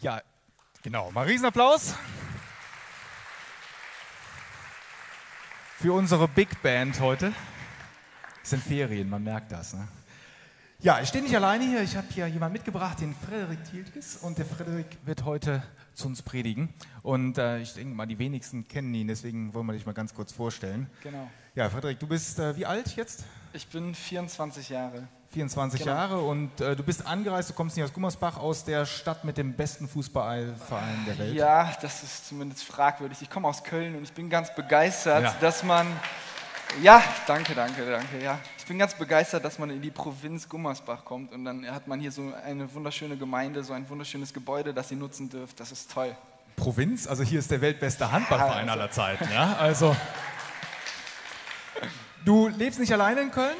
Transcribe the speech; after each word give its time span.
Ja, 0.00 0.22
genau. 0.82 1.10
Mal 1.10 1.26
Riesenapplaus 1.26 1.94
für 5.76 5.92
unsere 5.92 6.26
Big 6.28 6.62
Band 6.62 7.00
heute. 7.00 7.34
Es 8.42 8.50
sind 8.50 8.62
Ferien, 8.62 9.10
man 9.10 9.22
merkt 9.24 9.52
das. 9.52 9.74
Ne? 9.74 9.86
Ja, 10.80 11.00
ich 11.00 11.08
stehe 11.08 11.22
nicht 11.22 11.36
alleine 11.36 11.64
hier. 11.64 11.82
Ich 11.82 11.96
habe 11.96 12.06
hier 12.10 12.26
jemanden 12.26 12.54
mitgebracht, 12.54 13.00
den 13.00 13.14
Frederik 13.14 13.62
Thielkes. 13.64 14.16
Und 14.16 14.38
der 14.38 14.46
Frederik 14.46 14.86
wird 15.04 15.24
heute 15.24 15.62
zu 15.92 16.06
uns 16.06 16.22
predigen. 16.22 16.72
Und 17.02 17.36
äh, 17.36 17.58
ich 17.58 17.74
denke 17.74 17.94
mal, 17.94 18.06
die 18.06 18.18
wenigsten 18.18 18.68
kennen 18.68 18.94
ihn, 18.94 19.08
deswegen 19.08 19.52
wollen 19.52 19.66
wir 19.66 19.72
dich 19.74 19.84
mal 19.84 19.92
ganz 19.92 20.14
kurz 20.14 20.32
vorstellen. 20.32 20.88
Genau. 21.02 21.30
Ja, 21.54 21.68
Frederik, 21.68 21.98
du 21.98 22.06
bist 22.06 22.38
äh, 22.38 22.56
wie 22.56 22.64
alt 22.64 22.96
jetzt? 22.96 23.24
Ich 23.56 23.68
bin 23.68 23.94
24 23.94 24.68
Jahre. 24.68 25.08
24 25.30 25.80
genau. 25.80 25.92
Jahre 25.92 26.18
und 26.18 26.60
äh, 26.60 26.76
du 26.76 26.82
bist 26.82 27.06
angereist, 27.06 27.48
du 27.48 27.54
kommst 27.54 27.74
nicht 27.74 27.84
aus 27.86 27.92
Gummersbach, 27.92 28.36
aus 28.36 28.64
der 28.64 28.84
Stadt 28.84 29.24
mit 29.24 29.38
dem 29.38 29.54
besten 29.54 29.88
Fußballverein 29.88 31.06
der 31.06 31.18
Welt. 31.18 31.34
Ja, 31.34 31.72
das 31.80 32.02
ist 32.02 32.28
zumindest 32.28 32.64
fragwürdig. 32.64 33.22
Ich 33.22 33.30
komme 33.30 33.48
aus 33.48 33.64
Köln 33.64 33.96
und 33.96 34.02
ich 34.02 34.12
bin 34.12 34.28
ganz 34.28 34.54
begeistert, 34.54 35.22
ja. 35.22 35.34
dass 35.40 35.62
man. 35.62 35.86
Ja, 36.82 37.02
danke, 37.26 37.54
danke, 37.54 37.90
danke. 37.90 38.22
Ja. 38.22 38.38
Ich 38.58 38.66
bin 38.66 38.78
ganz 38.78 38.92
begeistert, 38.92 39.42
dass 39.42 39.58
man 39.58 39.70
in 39.70 39.80
die 39.80 39.90
Provinz 39.90 40.46
Gummersbach 40.50 41.06
kommt 41.06 41.32
und 41.32 41.46
dann 41.46 41.66
hat 41.66 41.88
man 41.88 41.98
hier 41.98 42.12
so 42.12 42.34
eine 42.44 42.72
wunderschöne 42.74 43.16
Gemeinde, 43.16 43.64
so 43.64 43.72
ein 43.72 43.88
wunderschönes 43.88 44.34
Gebäude, 44.34 44.74
das 44.74 44.90
ihr 44.90 44.98
nutzen 44.98 45.30
dürft. 45.30 45.58
Das 45.60 45.72
ist 45.72 45.90
toll. 45.90 46.14
Provinz? 46.56 47.06
Also 47.06 47.22
hier 47.22 47.38
ist 47.38 47.50
der 47.50 47.62
weltbeste 47.62 48.12
Handballverein 48.12 48.66
ja, 48.66 48.72
also. 48.72 48.82
aller 48.82 48.90
Zeiten. 48.90 49.32
Ja? 49.32 49.56
Also, 49.58 49.96
du 52.26 52.48
lebst 52.48 52.78
nicht 52.78 52.92
alleine 52.92 53.22
in 53.22 53.30
Köln? 53.30 53.56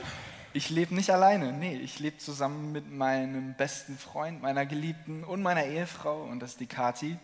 Ich 0.53 0.71
lebe 0.71 0.95
nicht 0.95 1.11
alleine, 1.11 1.53
nee, 1.53 1.77
ich 1.77 1.99
lebe 1.99 2.17
zusammen 2.19 2.73
mit 2.73 2.91
meinem 2.91 3.55
besten 3.55 3.99
Freund, 3.99 4.41
meiner 4.41 4.65
Geliebten 4.65 5.23
und 5.23 5.43
meiner 5.43 5.65
Ehefrau 5.65 6.23
und 6.23 6.41
das 6.41 6.53
ist 6.53 6.61
die 6.61 6.67
Kati. 6.67 7.19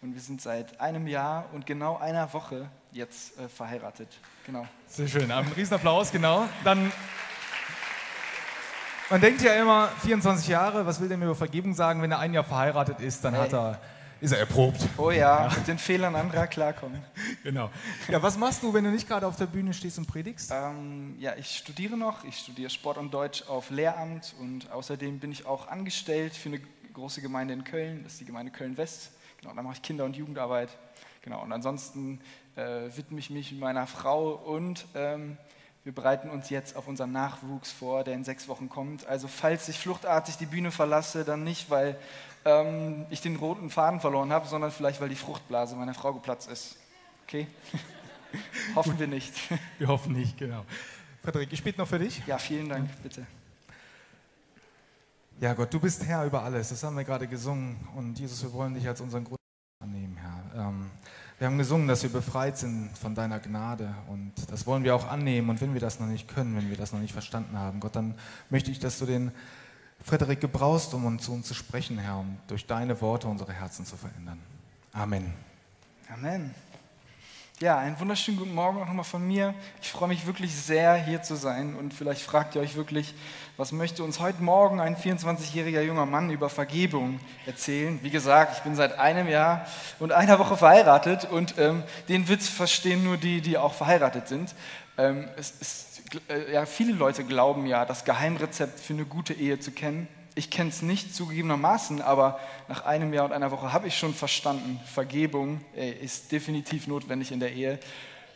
Und 0.00 0.14
wir 0.14 0.20
sind 0.20 0.40
seit 0.40 0.80
einem 0.80 1.06
Jahr 1.06 1.46
und 1.52 1.66
genau 1.66 1.98
einer 1.98 2.32
Woche 2.32 2.68
jetzt 2.92 3.38
äh, 3.38 3.48
verheiratet. 3.48 4.08
Genau. 4.46 4.66
Sehr 4.86 5.06
schön, 5.06 5.30
einen 5.30 5.52
Riesenapplaus, 5.52 6.10
genau. 6.10 6.48
Dann, 6.64 6.90
man 9.10 9.20
denkt 9.20 9.42
ja 9.42 9.52
immer, 9.52 9.90
24 10.02 10.48
Jahre, 10.48 10.86
was 10.86 10.98
will 11.00 11.08
der 11.08 11.18
mir 11.18 11.26
über 11.26 11.34
Vergebung 11.34 11.74
sagen? 11.74 12.00
Wenn 12.00 12.10
er 12.10 12.20
ein 12.20 12.32
Jahr 12.32 12.44
verheiratet 12.44 13.00
ist, 13.00 13.22
dann 13.22 13.34
hey. 13.34 13.42
hat 13.42 13.52
er 13.52 13.78
ist 14.20 14.32
er 14.32 14.38
erprobt. 14.38 14.80
Oh 14.96 15.10
ja, 15.10 15.48
ja, 15.48 15.54
mit 15.56 15.68
den 15.68 15.78
Fehlern 15.78 16.14
anderer 16.16 16.46
klarkommen. 16.46 17.02
Genau. 17.44 17.70
Ja, 18.08 18.20
was 18.22 18.36
machst 18.36 18.62
du, 18.62 18.74
wenn 18.74 18.84
du 18.84 18.90
nicht 18.90 19.08
gerade 19.08 19.26
auf 19.26 19.36
der 19.36 19.46
Bühne 19.46 19.72
stehst 19.72 19.96
und 19.98 20.06
predigst? 20.06 20.50
Ähm, 20.52 21.16
ja, 21.18 21.34
ich 21.36 21.56
studiere 21.56 21.96
noch. 21.96 22.24
Ich 22.24 22.38
studiere 22.38 22.68
Sport 22.68 22.98
und 22.98 23.14
Deutsch 23.14 23.42
auf 23.48 23.70
Lehramt 23.70 24.34
und 24.40 24.70
außerdem 24.70 25.18
bin 25.18 25.32
ich 25.32 25.46
auch 25.46 25.68
angestellt 25.68 26.34
für 26.34 26.48
eine 26.48 26.60
große 26.92 27.22
Gemeinde 27.22 27.54
in 27.54 27.64
Köln. 27.64 28.02
Das 28.02 28.14
ist 28.14 28.20
die 28.20 28.24
Gemeinde 28.24 28.52
Köln-West. 28.52 29.12
Genau, 29.40 29.54
da 29.54 29.62
mache 29.62 29.74
ich 29.74 29.82
Kinder- 29.82 30.04
und 30.04 30.16
Jugendarbeit. 30.16 30.70
Genau, 31.22 31.42
und 31.42 31.52
ansonsten 31.52 32.20
äh, 32.56 32.90
widme 32.96 33.18
ich 33.20 33.30
mich 33.30 33.52
meiner 33.52 33.86
Frau 33.86 34.32
und 34.32 34.86
ähm, 34.94 35.38
wir 35.84 35.94
bereiten 35.94 36.28
uns 36.28 36.50
jetzt 36.50 36.76
auf 36.76 36.86
unseren 36.86 37.12
Nachwuchs 37.12 37.72
vor, 37.72 38.04
der 38.04 38.14
in 38.14 38.24
sechs 38.24 38.48
Wochen 38.48 38.68
kommt. 38.68 39.06
Also 39.06 39.28
falls 39.28 39.68
ich 39.68 39.78
fluchtartig 39.78 40.36
die 40.36 40.46
Bühne 40.46 40.70
verlasse, 40.70 41.24
dann 41.24 41.44
nicht, 41.44 41.70
weil 41.70 41.96
ähm, 42.44 43.06
ich 43.10 43.20
den 43.20 43.36
roten 43.36 43.70
Faden 43.70 44.00
verloren 44.00 44.32
habe, 44.32 44.46
sondern 44.46 44.70
vielleicht, 44.70 45.00
weil 45.00 45.08
die 45.08 45.16
Fruchtblase 45.16 45.76
meiner 45.76 45.94
Frau 45.94 46.12
geplatzt 46.12 46.50
ist. 46.50 46.76
Okay? 47.24 47.46
hoffen 48.74 48.98
wir 48.98 49.06
nicht. 49.06 49.34
wir 49.78 49.88
hoffen 49.88 50.12
nicht, 50.12 50.36
genau. 50.38 50.64
Frederik, 51.22 51.52
ich 51.52 51.62
bete 51.62 51.78
noch 51.78 51.88
für 51.88 51.98
dich. 51.98 52.22
Ja, 52.26 52.38
vielen 52.38 52.68
Dank, 52.68 52.88
bitte. 53.02 53.26
Ja, 55.40 55.54
Gott, 55.54 55.72
du 55.72 55.78
bist 55.78 56.04
Herr 56.04 56.24
über 56.24 56.42
alles. 56.42 56.70
Das 56.70 56.82
haben 56.82 56.96
wir 56.96 57.04
gerade 57.04 57.28
gesungen. 57.28 57.76
Und 57.94 58.18
Jesus, 58.18 58.42
wir 58.42 58.52
wollen 58.52 58.74
dich 58.74 58.88
als 58.88 59.00
unseren 59.00 59.24
Grund 59.24 59.38
annehmen, 59.80 60.16
Herr. 60.16 60.66
Ähm, 60.68 60.90
wir 61.38 61.46
haben 61.46 61.58
gesungen, 61.58 61.86
dass 61.86 62.02
wir 62.02 62.10
befreit 62.10 62.58
sind 62.58 62.90
von 62.98 63.14
deiner 63.14 63.38
Gnade. 63.38 63.94
Und 64.08 64.32
das 64.50 64.66
wollen 64.66 64.82
wir 64.82 64.96
auch 64.96 65.06
annehmen. 65.06 65.48
Und 65.50 65.60
wenn 65.60 65.74
wir 65.74 65.80
das 65.80 66.00
noch 66.00 66.08
nicht 66.08 66.26
können, 66.26 66.56
wenn 66.56 66.68
wir 66.68 66.76
das 66.76 66.92
noch 66.92 66.98
nicht 66.98 67.12
verstanden 67.12 67.56
haben, 67.56 67.78
Gott, 67.78 67.94
dann 67.94 68.16
möchte 68.50 68.72
ich, 68.72 68.80
dass 68.80 68.98
du 68.98 69.06
den 69.06 69.30
Frederik 70.04 70.40
gebrauchst, 70.40 70.94
um 70.94 71.18
zu 71.18 71.32
uns 71.32 71.46
zu 71.48 71.54
sprechen, 71.54 71.98
Herr, 71.98 72.18
um 72.18 72.38
durch 72.46 72.66
deine 72.66 73.00
Worte 73.00 73.26
unsere 73.28 73.52
Herzen 73.52 73.84
zu 73.84 73.96
verändern. 73.96 74.38
Amen. 74.92 75.34
Amen. 76.12 76.54
Ja, 77.60 77.76
einen 77.76 77.98
wunderschönen 77.98 78.38
guten 78.38 78.54
Morgen 78.54 78.80
auch 78.80 78.86
nochmal 78.86 79.04
von 79.04 79.26
mir. 79.26 79.52
Ich 79.82 79.90
freue 79.90 80.06
mich 80.06 80.26
wirklich 80.26 80.54
sehr, 80.54 80.94
hier 80.94 81.22
zu 81.22 81.34
sein. 81.34 81.74
Und 81.74 81.92
vielleicht 81.92 82.22
fragt 82.22 82.54
ihr 82.54 82.60
euch 82.60 82.76
wirklich, 82.76 83.14
was 83.56 83.72
möchte 83.72 84.04
uns 84.04 84.20
heute 84.20 84.40
Morgen 84.40 84.78
ein 84.78 84.94
24-jähriger 84.94 85.80
junger 85.80 86.06
Mann 86.06 86.30
über 86.30 86.50
Vergebung 86.50 87.18
erzählen? 87.46 87.98
Wie 88.00 88.10
gesagt, 88.10 88.58
ich 88.58 88.62
bin 88.62 88.76
seit 88.76 88.96
einem 88.96 89.26
Jahr 89.26 89.66
und 89.98 90.12
einer 90.12 90.38
Woche 90.38 90.56
verheiratet 90.56 91.24
und 91.24 91.58
ähm, 91.58 91.82
den 92.08 92.28
Witz 92.28 92.48
verstehen 92.48 93.02
nur 93.02 93.16
die, 93.16 93.40
die 93.40 93.58
auch 93.58 93.74
verheiratet 93.74 94.28
sind. 94.28 94.54
Ähm, 94.96 95.26
es 95.36 95.50
ist 95.50 95.97
ja, 96.52 96.66
viele 96.66 96.92
Leute 96.92 97.24
glauben 97.24 97.66
ja, 97.66 97.84
das 97.84 98.04
Geheimrezept 98.04 98.80
für 98.80 98.94
eine 98.94 99.04
gute 99.04 99.34
Ehe 99.34 99.58
zu 99.58 99.70
kennen. 99.70 100.08
Ich 100.34 100.50
kenne 100.50 100.70
es 100.70 100.82
nicht 100.82 101.14
zugegebenermaßen, 101.14 102.00
aber 102.00 102.38
nach 102.68 102.84
einem 102.84 103.12
Jahr 103.12 103.24
und 103.24 103.32
einer 103.32 103.50
Woche 103.50 103.72
habe 103.72 103.88
ich 103.88 103.98
schon 103.98 104.14
verstanden, 104.14 104.80
Vergebung 104.86 105.60
ey, 105.74 105.90
ist 105.90 106.30
definitiv 106.30 106.86
notwendig 106.86 107.32
in 107.32 107.40
der 107.40 107.52
Ehe. 107.52 107.80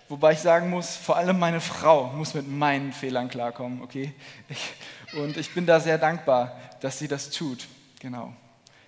Wobei 0.08 0.32
ich 0.32 0.40
sagen 0.40 0.68
muss, 0.68 0.96
vor 0.96 1.16
allem 1.16 1.38
meine 1.38 1.60
Frau 1.60 2.08
muss 2.08 2.34
mit 2.34 2.48
meinen 2.48 2.92
Fehlern 2.92 3.28
klarkommen, 3.28 3.82
okay? 3.82 4.12
Ich, 4.48 4.72
und 5.14 5.36
ich 5.36 5.54
bin 5.54 5.64
da 5.64 5.80
sehr 5.80 5.96
dankbar, 5.96 6.58
dass 6.80 6.98
sie 6.98 7.08
das 7.08 7.30
tut. 7.30 7.66
Genau. 8.00 8.32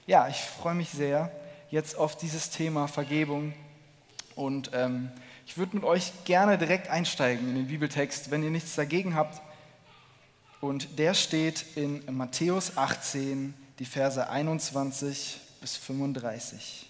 Ja, 0.07 0.29
ich 0.29 0.41
freue 0.41 0.75
mich 0.75 0.91
sehr 0.91 1.31
jetzt 1.71 1.97
auf 1.97 2.17
dieses 2.17 2.51
Thema 2.51 2.89
Vergebung 2.89 3.55
und 4.35 4.71
ähm, 4.75 5.11
ich 5.47 5.59
würde 5.59 5.77
mit 5.77 5.85
euch 5.85 6.13
gerne 6.25 6.59
direkt 6.59 6.89
einsteigen 6.89 7.49
in 7.49 7.55
den 7.55 7.67
Bibeltext, 7.67 8.31
wenn 8.31 8.43
ihr 8.43 8.51
nichts 8.51 8.75
dagegen 8.75 9.15
habt. 9.15 9.43
Und 10.61 10.99
der 10.99 11.15
steht 11.15 11.77
in 11.77 12.03
Matthäus 12.15 12.77
18, 12.77 13.55
die 13.79 13.85
Verse 13.85 14.29
21 14.29 15.41
bis 15.61 15.77
35. 15.77 16.87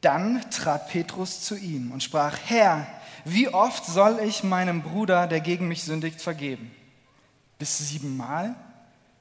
Dann 0.00 0.50
trat 0.50 0.88
Petrus 0.88 1.42
zu 1.42 1.56
ihm 1.56 1.92
und 1.92 2.02
sprach, 2.02 2.36
Herr, 2.46 2.86
wie 3.24 3.48
oft 3.48 3.84
soll 3.84 4.20
ich 4.24 4.42
meinem 4.42 4.82
Bruder, 4.82 5.26
der 5.26 5.40
gegen 5.40 5.68
mich 5.68 5.84
sündigt, 5.84 6.20
vergeben? 6.20 6.70
Bis 7.58 7.78
siebenmal? 7.78 8.54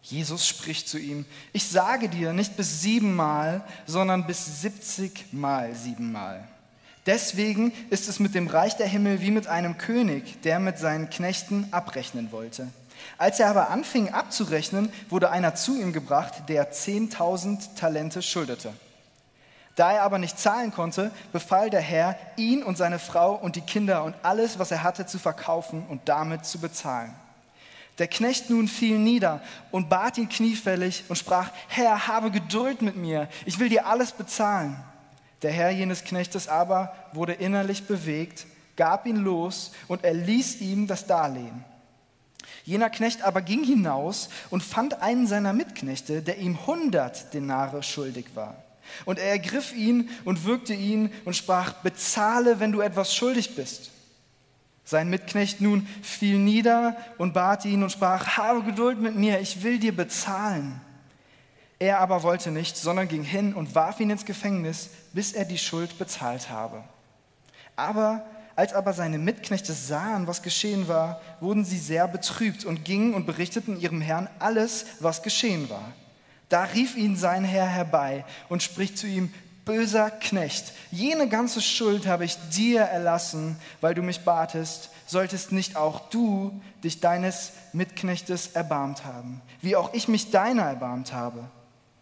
Jesus 0.01 0.47
spricht 0.47 0.87
zu 0.87 0.97
ihm, 0.97 1.25
ich 1.53 1.67
sage 1.67 2.09
dir 2.09 2.33
nicht 2.33 2.55
bis 2.57 2.81
siebenmal, 2.81 3.63
sondern 3.85 4.25
bis 4.25 4.61
siebzigmal 4.61 5.75
siebenmal. 5.75 6.47
Deswegen 7.05 7.71
ist 7.89 8.07
es 8.07 8.19
mit 8.19 8.35
dem 8.35 8.47
Reich 8.47 8.75
der 8.75 8.87
Himmel 8.87 9.21
wie 9.21 9.31
mit 9.31 9.47
einem 9.47 9.77
König, 9.77 10.41
der 10.41 10.59
mit 10.59 10.77
seinen 10.77 11.09
Knechten 11.09 11.67
abrechnen 11.71 12.31
wollte. 12.31 12.67
Als 13.17 13.39
er 13.39 13.49
aber 13.49 13.69
anfing 13.69 14.09
abzurechnen, 14.09 14.91
wurde 15.09 15.29
einer 15.29 15.55
zu 15.55 15.79
ihm 15.79 15.93
gebracht, 15.93 16.43
der 16.49 16.71
zehntausend 16.71 17.75
Talente 17.77 18.21
schuldete. 18.21 18.73
Da 19.75 19.93
er 19.93 20.03
aber 20.03 20.17
nicht 20.17 20.37
zahlen 20.37 20.71
konnte, 20.71 21.11
befahl 21.31 21.69
der 21.69 21.81
Herr, 21.81 22.17
ihn 22.35 22.63
und 22.63 22.77
seine 22.77 22.99
Frau 22.99 23.33
und 23.33 23.55
die 23.55 23.61
Kinder 23.61 24.03
und 24.03 24.13
alles, 24.23 24.59
was 24.59 24.71
er 24.71 24.83
hatte, 24.83 25.05
zu 25.05 25.19
verkaufen 25.19 25.85
und 25.87 26.09
damit 26.09 26.45
zu 26.45 26.59
bezahlen. 26.59 27.13
Der 27.99 28.07
Knecht 28.07 28.49
nun 28.49 28.67
fiel 28.67 28.97
nieder 28.97 29.41
und 29.71 29.89
bat 29.89 30.17
ihn 30.17 30.29
kniefällig 30.29 31.03
und 31.09 31.17
sprach, 31.17 31.51
Herr, 31.67 32.07
habe 32.07 32.31
Geduld 32.31 32.81
mit 32.81 32.95
mir, 32.95 33.27
ich 33.45 33.59
will 33.59 33.69
dir 33.69 33.85
alles 33.85 34.13
bezahlen. 34.13 34.77
Der 35.41 35.51
Herr 35.51 35.69
jenes 35.69 36.03
Knechtes 36.03 36.47
aber 36.47 36.93
wurde 37.13 37.33
innerlich 37.33 37.85
bewegt, 37.85 38.45
gab 38.75 39.05
ihn 39.05 39.17
los 39.17 39.71
und 39.87 40.03
erließ 40.03 40.61
ihm 40.61 40.87
das 40.87 41.05
Darlehen. 41.05 41.65
Jener 42.63 42.89
Knecht 42.89 43.21
aber 43.23 43.41
ging 43.41 43.63
hinaus 43.63 44.29
und 44.49 44.63
fand 44.63 45.01
einen 45.01 45.27
seiner 45.27 45.53
Mitknechte, 45.53 46.21
der 46.21 46.37
ihm 46.37 46.65
hundert 46.67 47.33
Denare 47.33 47.83
schuldig 47.83 48.27
war. 48.35 48.55
Und 49.05 49.19
er 49.19 49.29
ergriff 49.29 49.73
ihn 49.73 50.09
und 50.23 50.45
würgte 50.45 50.73
ihn 50.73 51.11
und 51.25 51.35
sprach, 51.35 51.73
bezahle, 51.73 52.59
wenn 52.59 52.71
du 52.71 52.81
etwas 52.81 53.13
schuldig 53.13 53.55
bist. 53.55 53.91
Sein 54.89 55.11
Mitknecht 55.11 55.61
nun 55.61 55.85
fiel 56.01 56.39
nieder 56.39 56.97
und 57.19 57.35
bat 57.35 57.63
ihn 57.63 57.83
und 57.83 57.91
sprach, 57.91 58.37
habe 58.37 58.63
Geduld 58.63 58.99
mit 58.99 59.15
mir, 59.15 59.39
ich 59.39 59.61
will 59.61 59.77
dir 59.77 59.95
bezahlen. 59.95 60.81
Er 61.77 61.99
aber 61.99 62.23
wollte 62.23 62.49
nicht, 62.49 62.75
sondern 62.75 63.07
ging 63.07 63.21
hin 63.21 63.53
und 63.53 63.75
warf 63.75 63.99
ihn 63.99 64.09
ins 64.09 64.25
Gefängnis, 64.25 64.89
bis 65.13 65.33
er 65.33 65.45
die 65.45 65.59
Schuld 65.59 65.99
bezahlt 65.99 66.49
habe. 66.49 66.83
Aber 67.75 68.25
als 68.55 68.73
aber 68.73 68.93
seine 68.93 69.19
Mitknechte 69.19 69.73
sahen, 69.73 70.25
was 70.25 70.41
geschehen 70.41 70.87
war, 70.87 71.21
wurden 71.39 71.65
sie 71.65 71.77
sehr 71.77 72.07
betrübt 72.07 72.65
und 72.65 72.83
gingen 72.83 73.13
und 73.13 73.27
berichteten 73.27 73.79
ihrem 73.79 74.01
Herrn 74.01 74.27
alles, 74.39 74.87
was 75.01 75.21
geschehen 75.21 75.69
war. 75.69 75.93
Da 76.49 76.63
rief 76.63 76.97
ihn 76.97 77.15
sein 77.15 77.43
Herr 77.43 77.67
herbei 77.67 78.25
und 78.49 78.63
spricht 78.63 78.97
zu 78.97 79.05
ihm, 79.05 79.31
böser 79.69 80.09
Knecht, 80.09 80.73
jene 80.89 81.29
ganze 81.29 81.61
Schuld 81.61 82.07
habe 82.07 82.25
ich 82.25 82.37
dir 82.49 82.81
erlassen, 82.81 83.55
weil 83.81 83.93
du 83.93 84.01
mich 84.01 84.21
batest, 84.21 84.89
solltest 85.05 85.51
nicht 85.51 85.75
auch 85.75 86.09
du 86.09 86.59
dich 86.83 87.01
deines 87.01 87.51
Mitknechtes 87.71 88.47
erbarmt 88.47 89.05
haben, 89.05 89.41
wie 89.61 89.75
auch 89.75 89.93
ich 89.93 90.07
mich 90.07 90.31
deiner 90.31 90.63
erbarmt 90.63 91.13
habe. 91.13 91.43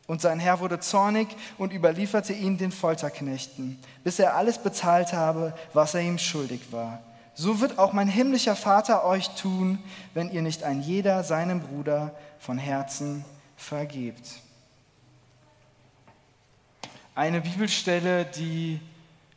Und 0.07 0.21
sein 0.21 0.39
Herr 0.39 0.61
wurde 0.61 0.79
zornig 0.79 1.27
und 1.57 1.73
überlieferte 1.73 2.31
ihn 2.31 2.57
den 2.57 2.71
Folterknechten, 2.71 3.77
bis 4.05 4.17
er 4.17 4.35
alles 4.35 4.59
bezahlt 4.59 5.11
habe, 5.11 5.53
was 5.73 5.93
er 5.93 5.99
ihm 5.99 6.19
schuldig 6.19 6.71
war. 6.71 7.01
So 7.33 7.59
wird 7.59 7.79
auch 7.79 7.91
mein 7.91 8.07
himmlischer 8.07 8.55
Vater 8.55 9.03
euch 9.03 9.27
tun, 9.31 9.79
wenn 10.13 10.31
ihr 10.31 10.41
nicht 10.41 10.63
ein 10.63 10.81
jeder 10.81 11.21
seinem 11.25 11.59
Bruder 11.59 12.15
von 12.39 12.57
Herzen 12.57 13.25
vergebt. 13.57 14.25
Eine 17.17 17.41
Bibelstelle, 17.41 18.25
die 18.25 18.79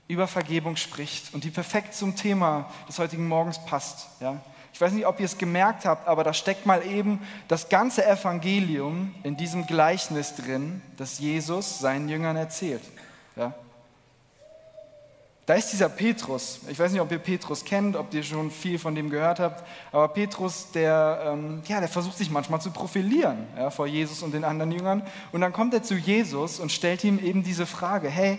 über 0.06 0.26
Vergebung 0.26 0.76
spricht 0.76 1.32
und 1.32 1.44
die 1.44 1.50
perfekt 1.50 1.94
zum 1.94 2.14
Thema 2.14 2.70
des 2.86 2.98
heutigen 2.98 3.26
Morgens 3.26 3.64
passt. 3.64 4.20
Ja? 4.20 4.38
Ich 4.74 4.78
weiß 4.78 4.92
nicht, 4.92 5.06
ob 5.06 5.18
ihr 5.18 5.24
es 5.24 5.38
gemerkt 5.38 5.86
habt, 5.86 6.06
aber 6.06 6.22
da 6.22 6.34
steckt 6.34 6.66
mal 6.66 6.84
eben 6.84 7.26
das 7.48 7.70
ganze 7.70 8.04
Evangelium 8.04 9.14
in 9.22 9.38
diesem 9.38 9.66
Gleichnis 9.66 10.34
drin, 10.34 10.82
das 10.98 11.20
Jesus 11.20 11.78
seinen 11.78 12.10
Jüngern 12.10 12.36
erzählt. 12.36 12.82
Ja? 13.34 13.54
Da 15.50 15.56
ist 15.56 15.72
dieser 15.72 15.88
Petrus. 15.88 16.60
Ich 16.68 16.78
weiß 16.78 16.92
nicht, 16.92 17.00
ob 17.00 17.10
ihr 17.10 17.18
Petrus 17.18 17.64
kennt, 17.64 17.96
ob 17.96 18.14
ihr 18.14 18.22
schon 18.22 18.52
viel 18.52 18.78
von 18.78 18.94
dem 18.94 19.10
gehört 19.10 19.40
habt, 19.40 19.66
aber 19.90 20.06
Petrus, 20.06 20.70
der, 20.70 21.24
ähm, 21.26 21.62
ja, 21.66 21.80
der 21.80 21.88
versucht 21.88 22.16
sich 22.18 22.30
manchmal 22.30 22.60
zu 22.60 22.70
profilieren 22.70 23.48
ja, 23.56 23.70
vor 23.70 23.88
Jesus 23.88 24.22
und 24.22 24.32
den 24.32 24.44
anderen 24.44 24.70
Jüngern. 24.70 25.02
Und 25.32 25.40
dann 25.40 25.52
kommt 25.52 25.74
er 25.74 25.82
zu 25.82 25.96
Jesus 25.96 26.60
und 26.60 26.70
stellt 26.70 27.02
ihm 27.02 27.18
eben 27.18 27.42
diese 27.42 27.66
Frage, 27.66 28.08
hey, 28.08 28.38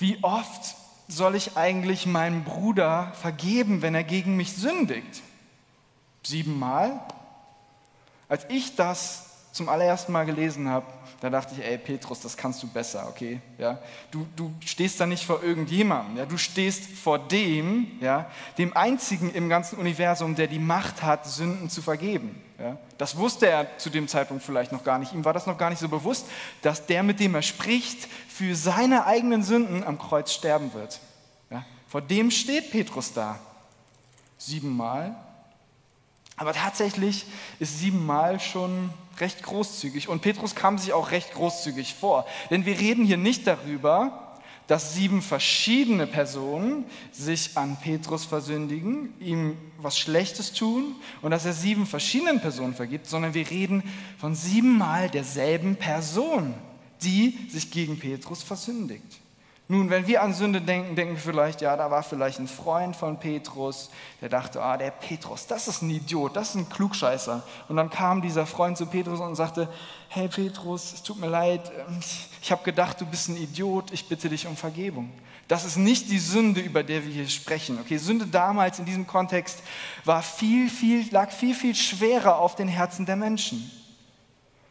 wie 0.00 0.18
oft 0.22 0.74
soll 1.06 1.36
ich 1.36 1.56
eigentlich 1.56 2.04
meinem 2.04 2.42
Bruder 2.42 3.12
vergeben, 3.22 3.80
wenn 3.80 3.94
er 3.94 4.02
gegen 4.02 4.36
mich 4.36 4.54
sündigt? 4.54 5.22
Siebenmal? 6.24 7.00
Als 8.28 8.44
ich 8.48 8.74
das 8.74 9.27
zum 9.58 9.68
allerersten 9.68 10.12
Mal 10.12 10.24
gelesen 10.24 10.68
habe, 10.68 10.86
da 11.20 11.30
dachte 11.30 11.54
ich, 11.54 11.64
ey 11.64 11.78
Petrus, 11.78 12.20
das 12.20 12.36
kannst 12.36 12.62
du 12.62 12.68
besser, 12.68 13.08
okay? 13.08 13.40
Ja? 13.58 13.78
Du, 14.12 14.24
du 14.36 14.54
stehst 14.64 15.00
da 15.00 15.06
nicht 15.06 15.26
vor 15.26 15.42
irgendjemandem, 15.42 16.16
ja? 16.16 16.26
du 16.26 16.38
stehst 16.38 16.84
vor 16.96 17.18
dem, 17.18 17.88
ja? 18.00 18.30
dem 18.56 18.76
einzigen 18.76 19.34
im 19.34 19.48
ganzen 19.48 19.78
Universum, 19.78 20.36
der 20.36 20.46
die 20.46 20.60
Macht 20.60 21.02
hat, 21.02 21.26
Sünden 21.26 21.68
zu 21.68 21.82
vergeben. 21.82 22.40
Ja? 22.56 22.78
Das 22.98 23.16
wusste 23.16 23.48
er 23.48 23.78
zu 23.78 23.90
dem 23.90 24.06
Zeitpunkt 24.06 24.44
vielleicht 24.44 24.70
noch 24.70 24.84
gar 24.84 25.00
nicht. 25.00 25.12
Ihm 25.12 25.24
war 25.24 25.32
das 25.32 25.46
noch 25.46 25.58
gar 25.58 25.70
nicht 25.70 25.80
so 25.80 25.88
bewusst, 25.88 26.26
dass 26.62 26.86
der, 26.86 27.02
mit 27.02 27.18
dem 27.18 27.34
er 27.34 27.42
spricht, 27.42 28.08
für 28.28 28.54
seine 28.54 29.06
eigenen 29.06 29.42
Sünden 29.42 29.82
am 29.82 29.98
Kreuz 29.98 30.32
sterben 30.32 30.72
wird. 30.72 31.00
Ja? 31.50 31.64
Vor 31.88 32.00
dem 32.00 32.30
steht 32.30 32.70
Petrus 32.70 33.12
da. 33.12 33.40
Siebenmal 34.38 35.16
aber 36.38 36.52
tatsächlich 36.52 37.26
ist 37.58 37.80
siebenmal 37.80 38.40
schon 38.40 38.90
recht 39.18 39.42
großzügig. 39.42 40.08
Und 40.08 40.22
Petrus 40.22 40.54
kam 40.54 40.78
sich 40.78 40.92
auch 40.92 41.10
recht 41.10 41.34
großzügig 41.34 41.94
vor. 41.94 42.26
Denn 42.50 42.64
wir 42.64 42.78
reden 42.78 43.04
hier 43.04 43.16
nicht 43.16 43.46
darüber, 43.46 44.36
dass 44.68 44.94
sieben 44.94 45.22
verschiedene 45.22 46.06
Personen 46.06 46.84
sich 47.10 47.56
an 47.56 47.78
Petrus 47.80 48.26
versündigen, 48.26 49.14
ihm 49.18 49.56
was 49.78 49.98
Schlechtes 49.98 50.52
tun 50.52 50.94
und 51.22 51.30
dass 51.30 51.46
er 51.46 51.54
sieben 51.54 51.86
verschiedenen 51.86 52.40
Personen 52.40 52.74
vergibt, 52.74 53.06
sondern 53.06 53.34
wir 53.34 53.48
reden 53.50 53.82
von 54.18 54.34
siebenmal 54.34 55.08
derselben 55.08 55.76
Person, 55.76 56.54
die 57.02 57.36
sich 57.48 57.70
gegen 57.70 57.98
Petrus 57.98 58.42
versündigt. 58.42 59.20
Nun, 59.70 59.90
wenn 59.90 60.06
wir 60.06 60.22
an 60.22 60.32
Sünde 60.32 60.62
denken, 60.62 60.96
denken 60.96 61.16
wir 61.16 61.20
vielleicht, 61.20 61.60
ja, 61.60 61.76
da 61.76 61.90
war 61.90 62.02
vielleicht 62.02 62.38
ein 62.38 62.48
Freund 62.48 62.96
von 62.96 63.20
Petrus, 63.20 63.90
der 64.22 64.30
dachte, 64.30 64.62
ah, 64.62 64.78
der 64.78 64.90
Petrus, 64.90 65.46
das 65.46 65.68
ist 65.68 65.82
ein 65.82 65.90
Idiot, 65.90 66.36
das 66.36 66.50
ist 66.50 66.54
ein 66.54 66.68
Klugscheißer. 66.70 67.42
Und 67.68 67.76
dann 67.76 67.90
kam 67.90 68.22
dieser 68.22 68.46
Freund 68.46 68.78
zu 68.78 68.86
Petrus 68.86 69.20
und 69.20 69.34
sagte, 69.34 69.68
hey 70.08 70.28
Petrus, 70.28 70.94
es 70.94 71.02
tut 71.02 71.20
mir 71.20 71.28
leid, 71.28 71.70
ähm, 71.86 72.00
ich 72.40 72.50
habe 72.50 72.64
gedacht, 72.64 72.98
du 72.98 73.04
bist 73.04 73.28
ein 73.28 73.36
Idiot, 73.36 73.92
ich 73.92 74.08
bitte 74.08 74.30
dich 74.30 74.46
um 74.46 74.56
Vergebung. 74.56 75.12
Das 75.48 75.66
ist 75.66 75.76
nicht 75.76 76.10
die 76.10 76.18
Sünde, 76.18 76.60
über 76.60 76.82
der 76.82 77.04
wir 77.04 77.12
hier 77.12 77.28
sprechen. 77.28 77.78
Okay, 77.78 77.98
Sünde 77.98 78.26
damals 78.26 78.78
in 78.78 78.86
diesem 78.86 79.06
Kontext 79.06 79.62
war 80.06 80.22
viel, 80.22 80.70
viel, 80.70 81.06
lag 81.10 81.30
viel, 81.30 81.54
viel 81.54 81.74
schwerer 81.74 82.38
auf 82.38 82.54
den 82.54 82.68
Herzen 82.68 83.04
der 83.04 83.16
Menschen. 83.16 83.70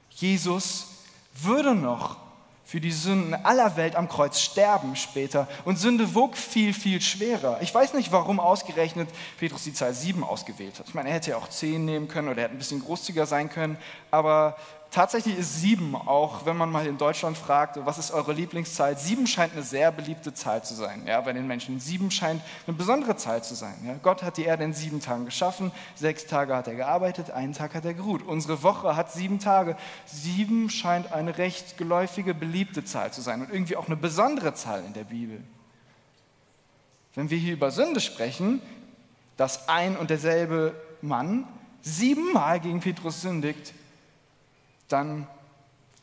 Jesus 0.09 0.87
würde 1.35 1.75
noch 1.75 2.26
für 2.67 2.81
die 2.81 2.91
Sünden 2.91 3.33
aller 3.33 3.77
Welt 3.77 3.95
am 3.95 4.09
Kreuz 4.09 4.41
sterben 4.41 4.97
später. 4.97 5.47
Und 5.63 5.79
Sünde 5.79 6.13
wog 6.13 6.35
viel, 6.35 6.73
viel 6.73 6.99
schwerer. 6.99 7.59
Ich 7.61 7.73
weiß 7.73 7.93
nicht, 7.93 8.11
warum 8.11 8.41
ausgerechnet 8.41 9.07
Petrus 9.39 9.63
die 9.63 9.73
Zahl 9.73 9.93
7 9.93 10.21
ausgewählt 10.21 10.77
hat. 10.77 10.89
Ich 10.89 10.93
meine, 10.93 11.07
er 11.07 11.15
hätte 11.15 11.31
ja 11.31 11.37
auch 11.37 11.47
10 11.47 11.85
nehmen 11.85 12.09
können 12.09 12.27
oder 12.27 12.39
er 12.39 12.43
hätte 12.43 12.55
ein 12.55 12.57
bisschen 12.57 12.83
großzügiger 12.83 13.25
sein 13.25 13.49
können. 13.49 13.77
Aber 14.11 14.57
tatsächlich 14.91 15.37
ist 15.37 15.61
sieben, 15.61 15.95
auch 15.95 16.45
wenn 16.45 16.57
man 16.57 16.71
mal 16.71 16.85
in 16.85 16.97
Deutschland 16.97 17.37
fragt, 17.37 17.77
was 17.85 17.97
ist 17.97 18.11
eure 18.11 18.33
Lieblingszahl, 18.33 18.97
sieben 18.97 19.27
scheint 19.27 19.53
eine 19.53 19.63
sehr 19.63 19.91
beliebte 19.91 20.33
Zahl 20.33 20.63
zu 20.63 20.73
sein 20.73 21.03
ja, 21.05 21.19
bei 21.21 21.33
den 21.33 21.47
Menschen. 21.47 21.79
Sieben 21.79 22.11
scheint 22.11 22.41
eine 22.65 22.75
besondere 22.75 23.15
Zahl 23.15 23.43
zu 23.43 23.55
sein. 23.55 23.75
Ja. 23.85 23.95
Gott 24.01 24.23
hat 24.23 24.37
die 24.37 24.43
Erde 24.43 24.63
in 24.63 24.73
sieben 24.73 25.01
Tagen 25.01 25.25
geschaffen, 25.25 25.71
sechs 25.95 26.25
Tage 26.25 26.55
hat 26.55 26.67
er 26.67 26.75
gearbeitet, 26.75 27.31
einen 27.31 27.53
Tag 27.53 27.75
hat 27.75 27.85
er 27.85 27.93
geruht. 27.93 28.23
Unsere 28.23 28.63
Woche 28.63 28.95
hat 28.95 29.11
sieben 29.11 29.39
Tage. 29.39 29.77
Sieben 30.05 30.69
scheint 30.69 31.11
eine 31.11 31.37
recht 31.37 31.77
geläufige, 31.77 32.33
beliebte 32.33 32.83
Zahl 32.83 33.11
zu 33.11 33.21
sein 33.21 33.41
und 33.41 33.51
irgendwie 33.51 33.75
auch 33.75 33.87
eine 33.87 33.97
besondere 33.97 34.53
Zahl 34.53 34.83
in 34.85 34.93
der 34.93 35.03
Bibel. 35.03 35.43
Wenn 37.15 37.29
wir 37.29 37.37
hier 37.37 37.53
über 37.53 37.71
Sünde 37.71 37.99
sprechen, 37.99 38.61
dass 39.37 39.69
ein 39.69 39.97
und 39.97 40.09
derselbe 40.09 40.75
Mann 41.01 41.47
siebenmal 41.81 42.59
gegen 42.59 42.79
Petrus 42.79 43.21
sündigt, 43.21 43.73
dann 44.87 45.27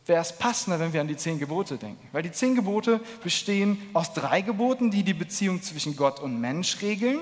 wäre 0.06 0.20
es 0.20 0.36
passender, 0.36 0.78
wenn 0.80 0.92
wir 0.92 1.00
an 1.00 1.08
die 1.08 1.16
zehn 1.16 1.38
Gebote 1.38 1.78
denken. 1.78 2.08
Weil 2.12 2.22
die 2.22 2.32
zehn 2.32 2.54
Gebote 2.54 3.00
bestehen 3.22 3.78
aus 3.94 4.12
drei 4.12 4.42
Geboten, 4.42 4.90
die 4.90 5.02
die 5.02 5.14
Beziehung 5.14 5.62
zwischen 5.62 5.96
Gott 5.96 6.20
und 6.20 6.40
Mensch 6.40 6.80
regeln, 6.82 7.20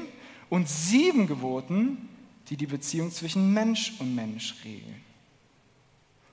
und 0.48 0.68
sieben 0.68 1.26
Geboten, 1.26 2.10
die 2.50 2.58
die 2.58 2.66
Beziehung 2.66 3.10
zwischen 3.10 3.54
Mensch 3.54 3.94
und 4.00 4.14
Mensch 4.14 4.56
regeln. 4.64 5.02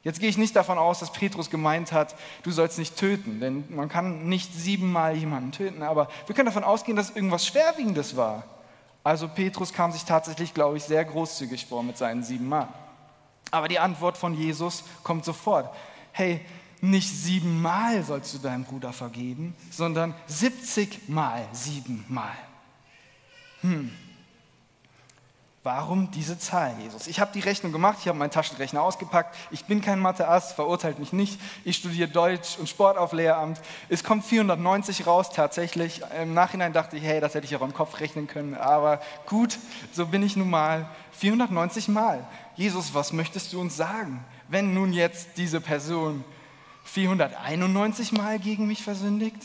Jetzt 0.04 0.20
gehe 0.20 0.28
ich 0.28 0.38
nicht 0.38 0.56
davon 0.56 0.78
aus, 0.78 1.00
dass 1.00 1.14
Petrus 1.14 1.50
gemeint 1.50 1.94
hat, 1.94 2.16
du 2.44 2.52
sollst 2.52 2.80
nicht 2.80 2.98
töten, 2.98 3.40
denn 3.40 3.64
man 3.70 3.88
kann 3.88 4.28
nicht 4.28 4.54
siebenmal 4.54 5.16
jemanden 5.16 5.54
töten, 5.54 5.84
aber 5.84 6.10
wir 6.26 6.36
können 6.36 6.48
davon 6.48 6.66
ausgehen, 6.66 6.98
dass 6.98 7.12
irgendwas 7.12 7.46
Schwerwiegendes 7.46 8.18
war. 8.18 8.44
Also 9.04 9.30
Petrus 9.30 9.72
kam 9.72 9.94
sich 9.94 10.04
tatsächlich, 10.04 10.54
glaube 10.54 10.76
ich, 10.76 10.84
sehr 10.84 11.06
großzügig 11.06 11.66
vor 11.66 11.84
mit 11.84 11.98
seinen 11.98 12.24
siebenmal. 12.24 12.68
Aber 13.52 13.68
die 13.68 13.80
Antwort 13.80 14.18
von 14.18 14.34
Jesus 14.34 14.84
kommt 15.04 15.26
sofort. 15.26 15.74
Hey, 16.12 16.46
nicht 16.82 17.10
siebenmal 17.10 18.04
sollst 18.04 18.34
du 18.34 18.38
deinem 18.38 18.64
Bruder 18.64 18.94
vergeben, 18.94 19.56
sondern 19.70 20.14
70 20.28 21.10
mal 21.10 21.48
siebenmal. 21.52 22.36
Hm. 23.62 23.92
Warum 25.62 26.10
diese 26.12 26.40
Zahl, 26.40 26.74
Jesus? 26.82 27.06
Ich 27.08 27.20
habe 27.20 27.32
die 27.34 27.42
Rechnung 27.42 27.74
gemacht, 27.74 27.98
ich 28.00 28.08
habe 28.08 28.18
meinen 28.18 28.32
Taschenrechner 28.32 28.82
ausgepackt. 28.82 29.36
Ich 29.52 29.66
bin 29.66 29.82
kein 29.82 30.00
Mathe-Ass, 30.00 30.54
verurteilt 30.54 31.00
mich 31.00 31.12
nicht. 31.12 31.40
Ich 31.66 31.76
studiere 31.76 32.08
Deutsch 32.08 32.58
und 32.58 32.70
Sport 32.70 32.98
auf 32.98 33.12
Lehramt. 33.12 33.60
Es 33.90 34.06
kommt 34.06 34.24
490 34.24 35.06
raus, 35.06 35.32
tatsächlich. 35.32 36.02
Im 36.22 36.34
Nachhinein 36.34 36.72
dachte 36.72 36.96
ich, 36.96 37.04
hey, 37.04 37.20
das 37.20 37.36
hätte 37.36 37.46
ich 37.46 37.58
auch 37.58 37.62
im 37.62 37.74
Kopf 37.74 38.00
rechnen 38.00 38.28
können. 38.28 38.56
Aber 38.56 39.02
gut, 39.26 39.60
so 39.92 40.06
bin 40.06 40.24
ich 40.24 40.38
nun 40.38 40.50
mal. 40.50 40.90
490 41.12 41.90
Mal. 41.90 42.26
Jesus, 42.60 42.94
was 42.94 43.14
möchtest 43.14 43.54
du 43.54 43.62
uns 43.62 43.78
sagen, 43.78 44.20
wenn 44.50 44.74
nun 44.74 44.92
jetzt 44.92 45.38
diese 45.38 45.62
Person 45.62 46.26
491 46.84 48.12
Mal 48.12 48.38
gegen 48.38 48.68
mich 48.68 48.84
versündigt? 48.84 49.38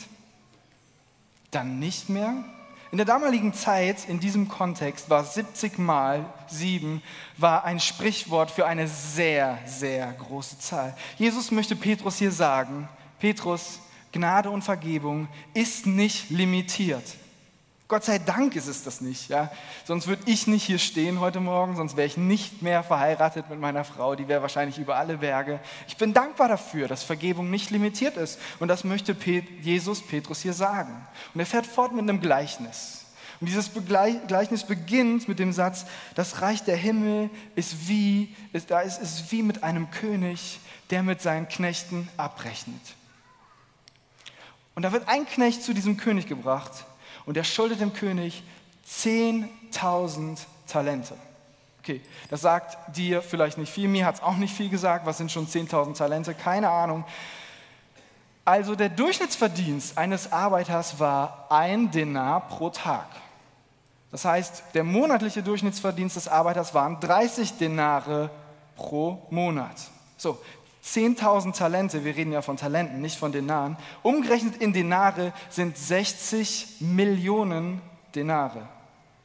Dann 1.49 1.79
nicht 1.79 2.09
mehr? 2.09 2.43
In 2.91 2.97
der 2.97 3.05
damaligen 3.05 3.53
Zeit, 3.53 4.09
in 4.09 4.19
diesem 4.19 4.49
Kontext, 4.49 5.09
war 5.09 5.23
70 5.23 5.77
mal 5.77 6.25
7 6.47 7.01
war 7.37 7.63
ein 7.63 7.79
Sprichwort 7.79 8.51
für 8.51 8.65
eine 8.65 8.89
sehr, 8.89 9.59
sehr 9.65 10.11
große 10.11 10.59
Zahl. 10.59 10.93
Jesus 11.17 11.51
möchte 11.51 11.77
Petrus 11.77 12.17
hier 12.17 12.33
sagen, 12.33 12.89
Petrus, 13.19 13.79
Gnade 14.11 14.49
und 14.49 14.61
Vergebung 14.61 15.29
ist 15.53 15.85
nicht 15.87 16.31
limitiert. 16.31 17.15
Gott 17.87 18.03
sei 18.03 18.17
Dank 18.17 18.55
ist 18.55 18.65
es 18.65 18.83
das 18.83 18.99
nicht. 18.99 19.29
Ja? 19.29 19.51
Sonst 19.83 20.07
würde 20.07 20.23
ich 20.25 20.47
nicht 20.47 20.63
hier 20.63 20.79
stehen 20.79 21.19
heute 21.19 21.39
Morgen, 21.39 21.75
sonst 21.75 21.95
wäre 21.95 22.07
ich 22.07 22.17
nicht 22.17 22.63
mehr 22.63 22.83
verheiratet 22.83 23.47
mit 23.49 23.59
meiner 23.59 23.83
Frau, 23.83 24.15
die 24.15 24.27
wäre 24.27 24.41
wahrscheinlich 24.41 24.79
über 24.79 24.95
alle 24.95 25.19
Berge. 25.19 25.59
Ich 25.87 25.95
bin 25.95 26.11
dankbar 26.11 26.47
dafür, 26.47 26.87
dass 26.87 27.03
Vergebung 27.03 27.51
nicht 27.51 27.69
limitiert 27.69 28.17
ist. 28.17 28.39
Und 28.59 28.69
das 28.69 28.85
möchte 28.85 29.15
Jesus 29.61 30.01
Petrus 30.01 30.41
hier 30.41 30.53
sagen. 30.53 31.05
Und 31.33 31.39
er 31.39 31.45
fährt 31.45 31.67
fort 31.67 31.91
mit 31.91 32.01
einem 32.01 32.21
Gleichnis. 32.21 33.05
Und 33.39 33.47
dieses 33.47 33.69
Gleichnis 33.85 34.63
beginnt 34.63 35.27
mit 35.27 35.37
dem 35.37 35.53
Satz, 35.53 35.85
das 36.15 36.41
Reich 36.41 36.63
der 36.63 36.77
Himmel 36.77 37.29
ist 37.55 37.87
wie, 37.87 38.33
ist, 38.51 38.71
da 38.71 38.79
ist, 38.79 38.99
ist 38.99 39.31
wie 39.31 39.43
mit 39.43 39.61
einem 39.61 39.91
König, 39.91 40.59
der 40.89 41.03
mit 41.03 41.21
seinen 41.21 41.47
Knechten 41.49 42.09
abrechnet. 42.17 42.81
Und 44.73 44.81
da 44.81 44.91
wird 44.91 45.07
ein 45.07 45.27
Knecht 45.27 45.61
zu 45.61 45.73
diesem 45.73 45.97
König 45.97 46.25
gebracht 46.27 46.85
und 47.25 47.37
er 47.37 47.43
schuldet 47.43 47.81
dem 47.81 47.93
König 47.93 48.43
10.000 48.87 50.37
Talente. 50.67 51.15
Okay, 51.81 52.01
das 52.29 52.41
sagt 52.41 52.97
dir 52.97 53.21
vielleicht 53.21 53.57
nicht 53.57 53.71
viel, 53.71 53.87
mir 53.87 54.05
hat 54.05 54.15
es 54.15 54.23
auch 54.23 54.37
nicht 54.37 54.55
viel 54.55 54.69
gesagt. 54.69 55.05
Was 55.05 55.17
sind 55.17 55.31
schon 55.31 55.47
10.000 55.47 55.95
Talente? 55.95 56.33
Keine 56.33 56.69
Ahnung. 56.69 57.05
Also 58.43 58.75
der 58.75 58.89
Durchschnittsverdienst 58.89 59.97
eines 59.97 60.31
Arbeiters 60.31 60.99
war 60.99 61.47
ein 61.49 61.91
Denar 61.91 62.47
pro 62.47 62.69
Tag. 62.69 63.07
Das 64.11 64.23
heißt, 64.23 64.63
der 64.73 64.83
monatliche 64.83 65.43
Durchschnittsverdienst 65.43 66.15
des 66.15 66.27
Arbeiters 66.27 66.73
waren 66.73 66.99
30 66.99 67.57
Denare 67.57 68.29
pro 68.75 69.27
Monat. 69.29 69.75
So, 70.17 70.39
10.000 70.85 71.53
Talente, 71.53 72.05
wir 72.05 72.15
reden 72.15 72.31
ja 72.31 72.41
von 72.41 72.57
Talenten, 72.57 73.01
nicht 73.01 73.17
von 73.17 73.31
Denaren. 73.31 73.75
Umgerechnet 74.03 74.57
in 74.57 74.71
Denare 74.71 75.33
sind 75.49 75.77
60 75.77 76.77
Millionen 76.81 77.81
Denare. 78.13 78.67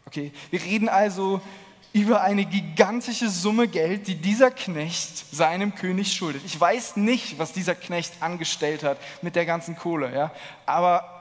Okay, 0.06 0.32
wir 0.50 0.62
reden 0.62 0.88
also 0.88 1.40
über 1.92 2.22
eine 2.22 2.44
gigantische 2.46 3.28
Summe 3.28 3.68
Geld, 3.68 4.06
die 4.06 4.14
dieser 4.14 4.50
Knecht 4.50 5.34
seinem 5.34 5.74
König 5.74 6.12
schuldet. 6.12 6.42
Ich 6.46 6.58
weiß 6.58 6.96
nicht, 6.96 7.38
was 7.38 7.52
dieser 7.52 7.74
Knecht 7.74 8.14
angestellt 8.20 8.82
hat 8.82 8.98
mit 9.22 9.36
der 9.36 9.44
ganzen 9.44 9.76
Kohle, 9.76 10.14
ja, 10.14 10.32
aber 10.66 11.20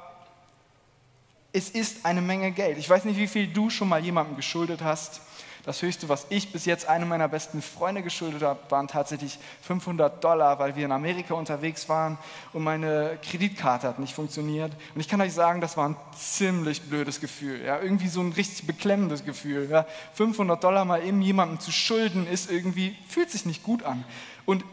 es 1.51 1.69
ist 1.69 2.05
eine 2.05 2.22
Menge 2.22 2.51
Geld. 2.51 2.77
Ich 2.77 2.89
weiß 2.89 3.05
nicht, 3.05 3.17
wie 3.17 3.27
viel 3.27 3.48
du 3.48 3.69
schon 3.69 3.89
mal 3.89 4.03
jemandem 4.03 4.36
geschuldet 4.36 4.81
hast. 4.84 5.22
Das 5.63 5.81
höchste, 5.81 6.07
was 6.07 6.25
ich 6.29 6.51
bis 6.51 6.65
jetzt 6.65 6.87
einem 6.87 7.09
meiner 7.09 7.27
besten 7.27 7.61
Freunde 7.61 8.01
geschuldet 8.01 8.41
habe, 8.41 8.59
waren 8.69 8.87
tatsächlich 8.87 9.37
500 9.61 10.23
Dollar, 10.23 10.57
weil 10.57 10.75
wir 10.75 10.85
in 10.85 10.91
Amerika 10.91 11.33
unterwegs 11.33 11.89
waren 11.89 12.17
und 12.53 12.63
meine 12.63 13.19
Kreditkarte 13.21 13.87
hat 13.87 13.99
nicht 13.99 14.13
funktioniert. 14.13 14.71
Und 14.95 15.01
ich 15.01 15.07
kann 15.07 15.19
euch 15.21 15.33
sagen, 15.33 15.59
das 15.59 15.75
war 15.75 15.89
ein 15.89 15.97
ziemlich 16.17 16.83
blödes 16.83 17.19
Gefühl. 17.19 17.63
Ja? 17.63 17.79
Irgendwie 17.79 18.07
so 18.07 18.21
ein 18.21 18.31
richtig 18.31 18.67
beklemmendes 18.67 19.25
Gefühl. 19.25 19.69
Ja? 19.69 19.85
500 20.13 20.63
Dollar 20.63 20.85
mal 20.85 21.03
eben 21.03 21.21
jemandem 21.21 21.59
zu 21.59 21.71
schulden, 21.71 22.25
ist 22.25 22.49
irgendwie, 22.49 22.95
fühlt 23.07 23.29
sich 23.29 23.45
nicht 23.45 23.63
gut 23.63 23.83
an. 23.83 24.05
Und 24.45 24.63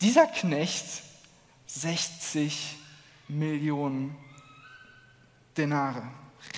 dieser 0.00 0.26
Knecht, 0.26 0.86
60 1.66 2.76
Millionen 3.28 4.16
Denare, 5.56 6.02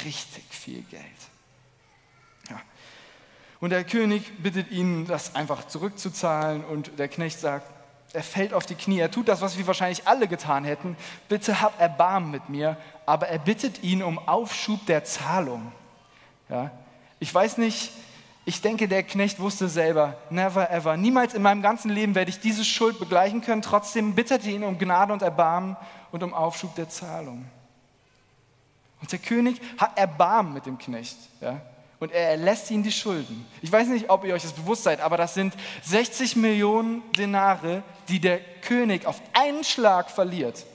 richtig 0.05 0.45
viel 0.51 0.83
Geld. 0.83 1.03
Und 3.61 3.71
der 3.71 3.85
König 3.85 4.43
bittet 4.43 4.71
ihn, 4.71 5.07
das 5.07 5.35
einfach 5.35 5.67
zurückzuzahlen. 5.67 6.65
Und 6.65 6.99
der 6.99 7.09
Knecht 7.09 7.41
sagt, 7.41 7.71
er 8.13 8.23
fällt 8.23 8.55
auf 8.55 8.67
die 8.67 8.75
Knie. 8.75 9.01
Er 9.01 9.11
tut 9.11 9.29
das, 9.29 9.41
was 9.41 9.59
wir 9.59 9.67
wahrscheinlich 9.67 10.07
alle 10.07 10.29
getan 10.29 10.65
hätten. 10.65 10.97
Bitte 11.29 11.61
hab 11.61 11.81
Erbarmen 11.81 12.31
mit 12.31 12.49
mir. 12.49 12.77
Aber 13.07 13.29
er 13.29 13.39
bittet 13.39 13.83
ihn 13.83 14.03
um 14.03 14.19
Aufschub 14.19 14.87
der 14.87 15.05
Zahlung. 15.05 15.73
Ja? 16.49 16.71
Ich 17.19 17.35
weiß 17.35 17.59
nicht, 17.59 17.91
ich 18.47 18.61
denke, 18.61 18.89
der 18.89 19.03
Knecht 19.03 19.41
wusste 19.41 19.69
selber, 19.69 20.19
never 20.29 20.71
ever, 20.71 20.97
niemals 20.97 21.33
in 21.33 21.41
meinem 21.41 21.63
ganzen 21.63 21.91
Leben 21.91 22.15
werde 22.15 22.31
ich 22.31 22.41
diese 22.41 22.65
Schuld 22.65 22.99
begleichen 22.99 23.41
können. 23.41 23.63
Trotzdem 23.63 24.15
bittete 24.15 24.51
ihn 24.51 24.65
um 24.65 24.79
Gnade 24.79 25.13
und 25.13 25.23
Erbarmen 25.23 25.77
und 26.13 26.23
um 26.23 26.35
Aufschub 26.35 26.75
der 26.75 26.89
Zahlung. 26.89 27.47
Und 29.01 29.11
der 29.11 29.19
König 29.19 29.61
hat 29.79 29.99
Erbarmen 29.99 30.53
mit 30.53 30.67
dem 30.67 30.79
Knecht. 30.79 31.17
Ja? 31.41 31.61
Und 32.05 32.13
er 32.13 32.29
erlässt 32.29 32.71
ihnen 32.71 32.83
die 32.83 32.93
Schulden. 32.93 33.47
Ich 33.63 33.73
weiß 33.73 33.89
nicht, 33.89 34.11
ob 34.11 34.27
ihr 34.27 34.35
euch 34.35 34.43
das 34.43 34.53
bewusst 34.53 34.83
seid, 34.83 35.01
aber 35.01 35.17
das 35.17 35.33
sind 35.33 35.55
60 35.85 36.37
Millionen 36.37 37.03
Denare, 37.13 37.83
die 38.09 38.21
der 38.21 38.41
König 38.61 39.07
auf 39.07 39.23
einen 39.33 39.65
Schlag 39.65 40.11
verliert. 40.11 40.67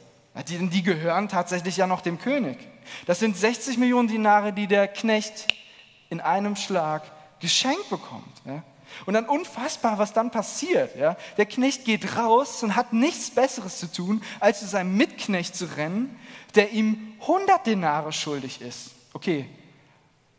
Die, 0.47 0.57
die 0.69 0.81
gehören 0.81 1.29
tatsächlich 1.29 1.77
ja 1.77 1.85
noch 1.85 2.01
dem 2.01 2.17
König. 2.17 2.57
Das 3.05 3.19
sind 3.19 3.37
60 3.37 3.77
Millionen 3.77 4.07
Dinare, 4.07 4.53
die 4.53 4.65
der 4.65 4.87
Knecht 4.87 5.53
in 6.09 6.19
einem 6.19 6.55
Schlag 6.55 7.03
geschenkt 7.39 7.91
bekommt. 7.91 8.41
Ja? 8.45 8.63
Und 9.05 9.13
dann 9.13 9.25
unfassbar, 9.25 9.99
was 9.99 10.11
dann 10.11 10.31
passiert. 10.31 10.95
Ja? 10.95 11.15
Der 11.37 11.45
Knecht 11.45 11.85
geht 11.85 12.17
raus 12.17 12.63
und 12.63 12.75
hat 12.75 12.91
nichts 12.91 13.29
Besseres 13.29 13.77
zu 13.77 13.91
tun, 13.91 14.23
als 14.39 14.61
zu 14.61 14.65
seinem 14.65 14.97
Mitknecht 14.97 15.55
zu 15.55 15.65
rennen, 15.77 16.19
der 16.55 16.71
ihm 16.71 17.13
100 17.21 17.67
Denare 17.67 18.13
schuldig 18.13 18.61
ist. 18.61 18.95
Okay, 19.13 19.47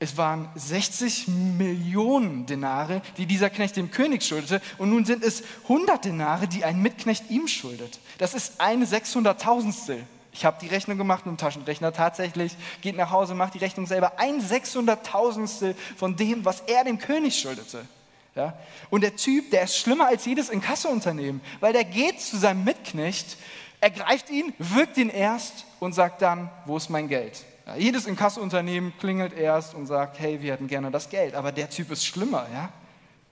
es 0.02 0.16
waren 0.16 0.49
60 0.54 1.28
Millionen 1.28 2.47
Denare, 2.47 3.02
die 3.19 3.26
dieser 3.26 3.50
Knecht 3.50 3.76
dem 3.76 3.90
König 3.90 4.23
schuldete. 4.23 4.62
Und 4.78 4.88
nun 4.88 5.04
sind 5.04 5.23
es 5.23 5.42
100 5.64 6.07
Denare, 6.07 6.49
die 6.49 6.64
ein 6.64 6.80
Mitknecht 6.80 7.28
ihm 7.28 7.47
schuldet. 7.47 8.00
Das 8.16 8.33
ist 8.33 8.62
eine 8.62 8.87
600.000stel. 8.87 9.99
Ich 10.33 10.47
habe 10.47 10.57
die 10.59 10.69
Rechnung 10.69 10.97
gemacht 10.97 11.26
mit 11.26 11.37
dem 11.37 11.38
Taschenrechner 11.38 11.92
tatsächlich. 11.92 12.57
Geht 12.80 12.97
nach 12.97 13.11
Hause, 13.11 13.35
macht 13.35 13.52
die 13.52 13.59
Rechnung 13.59 13.87
selber. 13.87 14.19
Ein 14.19 14.40
600.000stel 14.40 15.75
von 15.99 16.16
dem, 16.16 16.47
was 16.47 16.61
er 16.61 16.85
dem 16.85 16.99
König 16.99 17.38
schuldete. 17.38 17.87
Ja? 18.35 18.54
Und 18.88 19.02
der 19.02 19.16
Typ, 19.16 19.50
der 19.50 19.64
ist 19.64 19.76
schlimmer 19.76 20.07
als 20.07 20.25
jedes 20.25 20.49
Inkassounternehmen, 20.49 21.42
weil 21.61 21.75
der 21.75 21.85
geht 21.85 22.23
zu 22.23 22.38
seinem 22.38 22.64
Mitknecht, 22.64 23.37
ergreift 23.83 24.30
ihn, 24.30 24.54
wirkt 24.59 24.97
ihn 24.97 25.11
erst 25.11 25.66
und 25.78 25.92
sagt 25.92 26.23
dann, 26.23 26.50
wo 26.64 26.78
ist 26.78 26.88
mein 26.88 27.09
Geld? 27.09 27.45
Ja, 27.70 27.76
jedes 27.76 28.06
Inkassounternehmen 28.06 28.92
klingelt 28.98 29.32
erst 29.32 29.74
und 29.74 29.86
sagt, 29.86 30.18
hey, 30.18 30.42
wir 30.42 30.52
hätten 30.52 30.66
gerne 30.66 30.90
das 30.90 31.08
Geld. 31.08 31.34
Aber 31.34 31.52
der 31.52 31.70
Typ 31.70 31.90
ist 31.92 32.04
schlimmer, 32.04 32.46
ja? 32.52 32.70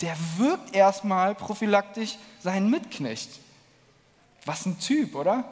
Der 0.01 0.17
wirkt 0.37 0.77
erstmal 0.77 1.35
prophylaktisch 1.35 2.17
seinen 2.39 2.71
Mitknecht. 2.71 3.41
Was 4.45 4.65
ein 4.65 4.79
Typ, 4.79 5.17
oder? 5.17 5.43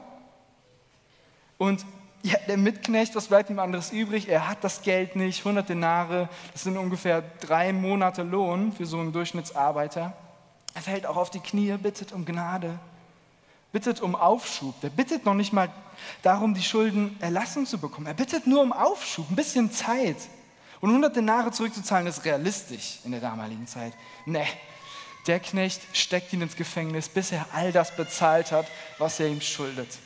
Und 1.57 1.85
ja, 2.23 2.37
der 2.47 2.55
Mitknecht, 2.57 3.13
was 3.15 3.27
bleibt 3.27 3.49
ihm 3.49 3.59
anderes 3.59 3.91
übrig? 3.91 4.29
Er 4.29 4.47
hat 4.47 4.63
das 4.63 4.81
Geld 4.81 5.17
nicht, 5.17 5.39
100 5.39 5.67
Denare, 5.67 6.29
das 6.53 6.63
sind 6.63 6.77
ungefähr 6.77 7.23
drei 7.41 7.73
Monate 7.73 8.23
Lohn 8.23 8.71
für 8.71 8.85
so 8.85 8.99
einen 8.99 9.11
Durchschnittsarbeiter. 9.11 10.13
Er 10.73 10.81
fällt 10.81 11.05
auch 11.05 11.17
auf 11.17 11.29
die 11.29 11.41
Knie, 11.41 11.75
bittet 11.77 12.13
um 12.13 12.23
Gnade 12.23 12.79
bittet 13.77 14.01
um 14.01 14.15
Aufschub. 14.15 14.81
Der 14.81 14.89
bittet 14.89 15.23
noch 15.23 15.35
nicht 15.35 15.53
mal 15.53 15.71
darum, 16.23 16.55
die 16.55 16.63
Schulden 16.63 17.15
erlassen 17.19 17.67
zu 17.67 17.77
bekommen. 17.77 18.07
Er 18.07 18.15
bittet 18.15 18.47
nur 18.47 18.63
um 18.63 18.73
Aufschub, 18.73 19.29
ein 19.29 19.35
bisschen 19.35 19.71
Zeit. 19.71 20.17
Und 20.81 20.89
100 20.89 21.15
Denare 21.15 21.51
zurückzuzahlen 21.51 22.07
ist 22.07 22.25
realistisch 22.25 22.97
in 23.03 23.11
der 23.11 23.21
damaligen 23.21 23.67
Zeit. 23.67 23.93
Nee, 24.25 24.47
der 25.27 25.39
Knecht 25.39 25.79
steckt 25.93 26.33
ihn 26.33 26.41
ins 26.41 26.55
Gefängnis, 26.55 27.07
bis 27.07 27.31
er 27.31 27.45
all 27.53 27.71
das 27.71 27.95
bezahlt 27.95 28.51
hat, 28.51 28.65
was 28.97 29.19
er 29.19 29.27
ihm 29.27 29.41
schuldet. 29.41 29.99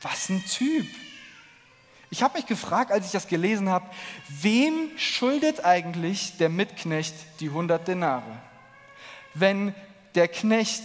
Was 0.00 0.28
ein 0.28 0.44
Typ. 0.44 0.86
Ich 2.10 2.22
habe 2.22 2.38
mich 2.38 2.46
gefragt, 2.46 2.92
als 2.92 3.06
ich 3.06 3.12
das 3.12 3.26
gelesen 3.26 3.68
habe, 3.68 3.90
wem 4.28 4.96
schuldet 4.96 5.64
eigentlich 5.64 6.36
der 6.36 6.48
Mitknecht 6.48 7.14
die 7.40 7.48
100 7.48 7.88
Denare? 7.88 8.38
Wenn 9.34 9.74
der 10.14 10.28
Knecht 10.28 10.84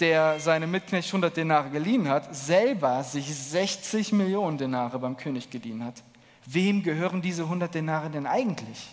der 0.00 0.38
seine 0.40 0.66
Mitknecht 0.66 1.08
100 1.08 1.36
Denare 1.36 1.70
geliehen 1.70 2.08
hat, 2.08 2.34
selber 2.34 3.02
sich 3.02 3.34
60 3.34 4.12
Millionen 4.12 4.58
Denare 4.58 4.98
beim 4.98 5.16
König 5.16 5.50
geliehen 5.50 5.84
hat. 5.84 6.02
Wem 6.46 6.82
gehören 6.82 7.20
diese 7.20 7.42
100 7.42 7.74
Denare 7.74 8.10
denn 8.10 8.26
eigentlich? 8.26 8.88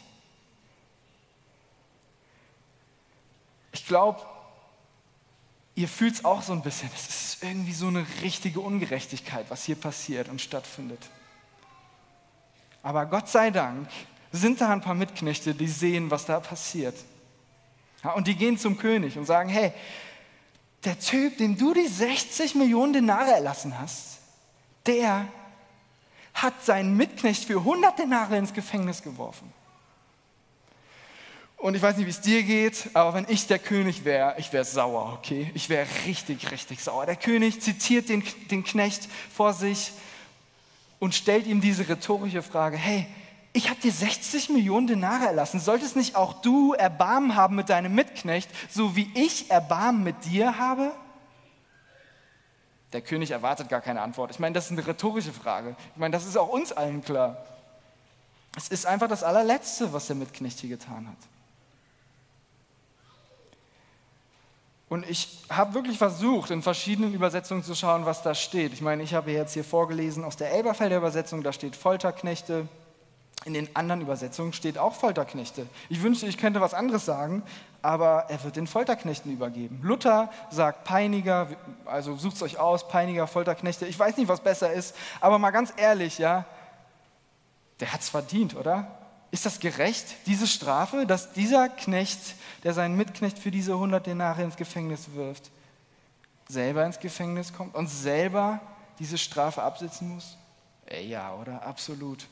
Ich 3.71 3.85
glaube, 3.85 4.21
ihr 5.75 5.87
fühlt 5.87 6.15
es 6.15 6.25
auch 6.25 6.41
so 6.41 6.53
ein 6.53 6.61
bisschen. 6.61 6.89
Es 6.95 7.07
ist 7.07 7.43
irgendwie 7.43 7.73
so 7.73 7.87
eine 7.87 8.05
richtige 8.21 8.59
Ungerechtigkeit, 8.59 9.45
was 9.49 9.63
hier 9.63 9.75
passiert 9.75 10.29
und 10.29 10.41
stattfindet. 10.41 11.09
Aber 12.81 13.05
Gott 13.05 13.29
sei 13.29 13.51
Dank 13.51 13.89
sind 14.31 14.61
da 14.61 14.69
ein 14.69 14.81
paar 14.81 14.95
Mitknechte, 14.95 15.53
die 15.53 15.67
sehen, 15.67 16.11
was 16.11 16.25
da 16.25 16.39
passiert. 16.39 16.95
Ja, 18.03 18.11
und 18.11 18.27
die 18.27 18.35
gehen 18.35 18.57
zum 18.57 18.77
König 18.77 19.17
und 19.17 19.25
sagen, 19.25 19.49
hey, 19.49 19.73
der 20.85 20.99
Typ, 20.99 21.37
dem 21.37 21.57
du 21.57 21.73
die 21.73 21.87
60 21.87 22.55
Millionen 22.55 22.93
Denare 22.93 23.31
erlassen 23.31 23.77
hast, 23.79 24.19
der 24.85 25.27
hat 26.33 26.63
seinen 26.63 26.95
Mitknecht 26.97 27.45
für 27.45 27.59
100 27.59 27.99
Denare 27.99 28.37
ins 28.37 28.53
Gefängnis 28.53 29.01
geworfen. 29.01 29.51
Und 31.57 31.73
ich 31.73 31.81
weiß 31.81 31.97
nicht, 31.97 32.05
wie 32.05 32.11
es 32.11 32.21
dir 32.21 32.43
geht, 32.43 32.89
aber 32.93 33.13
wenn 33.13 33.25
ich 33.29 33.47
der 33.47 33.59
König 33.59 34.05
wäre, 34.05 34.35
ich 34.37 34.51
wäre 34.53 34.65
sauer, 34.65 35.13
okay? 35.17 35.49
Ich 35.53 35.69
wäre 35.69 35.87
richtig, 36.05 36.51
richtig 36.51 36.81
sauer. 36.81 37.05
Der 37.05 37.15
König 37.15 37.61
zitiert 37.61 38.09
den, 38.09 38.23
den 38.51 38.63
Knecht 38.63 39.07
vor 39.33 39.53
sich 39.53 39.91
und 40.99 41.15
stellt 41.15 41.47
ihm 41.47 41.61
diese 41.61 41.87
rhetorische 41.87 42.43
Frage, 42.43 42.77
hey, 42.77 43.07
ich 43.55 43.69
habe 43.69 43.79
dir 43.79 43.91
60 43.91 44.49
Millionen 44.49 44.85
Denare 44.85 45.27
erlassen. 45.27 45.61
Solltest 45.61 45.95
nicht 45.95 46.17
auch 46.17 46.41
du 46.41 46.73
Erbarmen 46.73 47.35
haben 47.35 47.55
mit 47.55 47.69
deinem 47.69 47.95
Mitknecht, 47.95 48.49
so 48.69 48.97
wie 48.97 49.09
ich 49.15 49.49
Erbarmen 49.49 50.03
mit 50.03 50.25
dir 50.25 50.59
habe? 50.59 50.91
Der 52.91 52.99
König 53.01 53.31
erwartet 53.31 53.69
gar 53.69 53.79
keine 53.79 54.01
Antwort. 54.01 54.31
Ich 54.31 54.39
meine, 54.39 54.53
das 54.53 54.65
ist 54.65 54.71
eine 54.71 54.85
rhetorische 54.85 55.31
Frage. 55.31 55.77
Ich 55.93 55.97
meine, 55.97 56.11
das 56.11 56.25
ist 56.25 56.35
auch 56.35 56.49
uns 56.49 56.73
allen 56.73 57.01
klar. 57.01 57.45
Es 58.57 58.67
ist 58.67 58.85
einfach 58.85 59.07
das 59.07 59.23
allerletzte, 59.23 59.93
was 59.93 60.07
der 60.07 60.17
Mitknecht 60.17 60.59
hier 60.59 60.71
getan 60.71 61.07
hat. 61.07 61.17
Und 64.89 65.09
ich 65.09 65.43
habe 65.49 65.73
wirklich 65.73 65.97
versucht, 65.97 66.51
in 66.51 66.61
verschiedenen 66.61 67.13
Übersetzungen 67.13 67.63
zu 67.63 67.73
schauen, 67.73 68.05
was 68.05 68.21
da 68.21 68.35
steht. 68.35 68.73
Ich 68.73 68.81
meine, 68.81 69.01
ich 69.01 69.13
habe 69.13 69.31
jetzt 69.31 69.53
hier 69.53 69.63
vorgelesen 69.63 70.25
aus 70.25 70.35
der 70.35 70.51
Elberfelder 70.51 70.97
Übersetzung, 70.97 71.41
da 71.41 71.53
steht 71.53 71.75
Folterknechte, 71.75 72.67
In 73.45 73.53
den 73.53 73.73
anderen 73.75 74.01
Übersetzungen 74.01 74.53
steht 74.53 74.79
auch 74.79 74.95
Folterknechte. 74.95 75.67
Ich 75.87 76.01
wünschte, 76.01 76.25
ich 76.25 76.39
könnte 76.39 76.61
was 76.61 76.73
anderes 76.73 77.05
sagen, 77.05 77.43
aber 77.83 78.25
er 78.29 78.43
wird 78.43 78.55
den 78.55 78.65
Folterknechten 78.65 79.31
übergeben. 79.31 79.79
Luther 79.83 80.31
sagt 80.49 80.83
Peiniger, 80.83 81.49
also 81.85 82.15
sucht 82.15 82.37
es 82.37 82.41
euch 82.41 82.57
aus, 82.57 82.87
Peiniger, 82.87 83.27
Folterknechte. 83.27 83.85
Ich 83.85 83.99
weiß 83.99 84.17
nicht, 84.17 84.27
was 84.27 84.41
besser 84.41 84.73
ist, 84.73 84.95
aber 85.21 85.37
mal 85.37 85.51
ganz 85.51 85.71
ehrlich, 85.77 86.17
ja, 86.17 86.45
der 87.79 87.87
es 87.99 88.09
verdient, 88.09 88.55
oder? 88.55 88.87
Ist 89.29 89.45
das 89.45 89.59
gerecht, 89.59 90.07
diese 90.25 90.47
Strafe, 90.47 91.05
dass 91.05 91.33
dieser 91.33 91.69
Knecht, 91.69 92.35
der 92.63 92.73
seinen 92.73 92.97
Mitknecht 92.97 93.37
für 93.37 93.51
diese 93.51 93.73
100 93.73 94.07
Denare 94.07 94.41
ins 94.41 94.55
Gefängnis 94.55 95.13
wirft, 95.13 95.51
selber 96.47 96.83
ins 96.83 96.99
Gefängnis 96.99 97.53
kommt 97.53 97.75
und 97.75 97.87
selber 97.87 98.59
diese 98.97 99.19
Strafe 99.19 99.61
absitzen 99.61 100.15
muss? 100.15 100.37
Ey, 100.87 101.07
ja, 101.07 101.35
oder? 101.35 101.61
Absolut. 101.63 102.27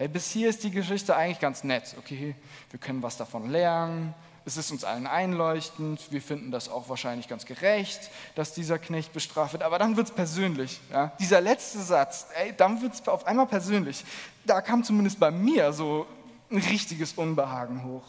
Hey, 0.00 0.08
bis 0.08 0.30
hier 0.30 0.48
ist 0.48 0.64
die 0.64 0.70
Geschichte 0.70 1.14
eigentlich 1.14 1.40
ganz 1.40 1.62
nett. 1.62 1.94
Okay, 1.98 2.34
wir 2.70 2.80
können 2.80 3.02
was 3.02 3.18
davon 3.18 3.50
lernen. 3.50 4.14
Es 4.46 4.56
ist 4.56 4.70
uns 4.70 4.82
allen 4.82 5.06
einleuchtend. 5.06 6.00
Wir 6.10 6.22
finden 6.22 6.50
das 6.50 6.70
auch 6.70 6.88
wahrscheinlich 6.88 7.28
ganz 7.28 7.44
gerecht, 7.44 8.10
dass 8.34 8.54
dieser 8.54 8.78
Knecht 8.78 9.12
bestraft 9.12 9.52
wird. 9.52 9.62
Aber 9.62 9.78
dann 9.78 9.98
wird 9.98 10.08
es 10.08 10.14
persönlich. 10.14 10.80
Ja? 10.90 11.12
Dieser 11.20 11.42
letzte 11.42 11.80
Satz, 11.80 12.28
ey, 12.34 12.54
dann 12.56 12.80
wird 12.80 12.94
es 12.94 13.06
auf 13.06 13.26
einmal 13.26 13.46
persönlich. 13.46 14.02
Da 14.46 14.62
kam 14.62 14.84
zumindest 14.84 15.20
bei 15.20 15.30
mir 15.30 15.70
so 15.74 16.06
ein 16.50 16.56
richtiges 16.56 17.12
Unbehagen 17.12 17.84
hoch. 17.84 18.04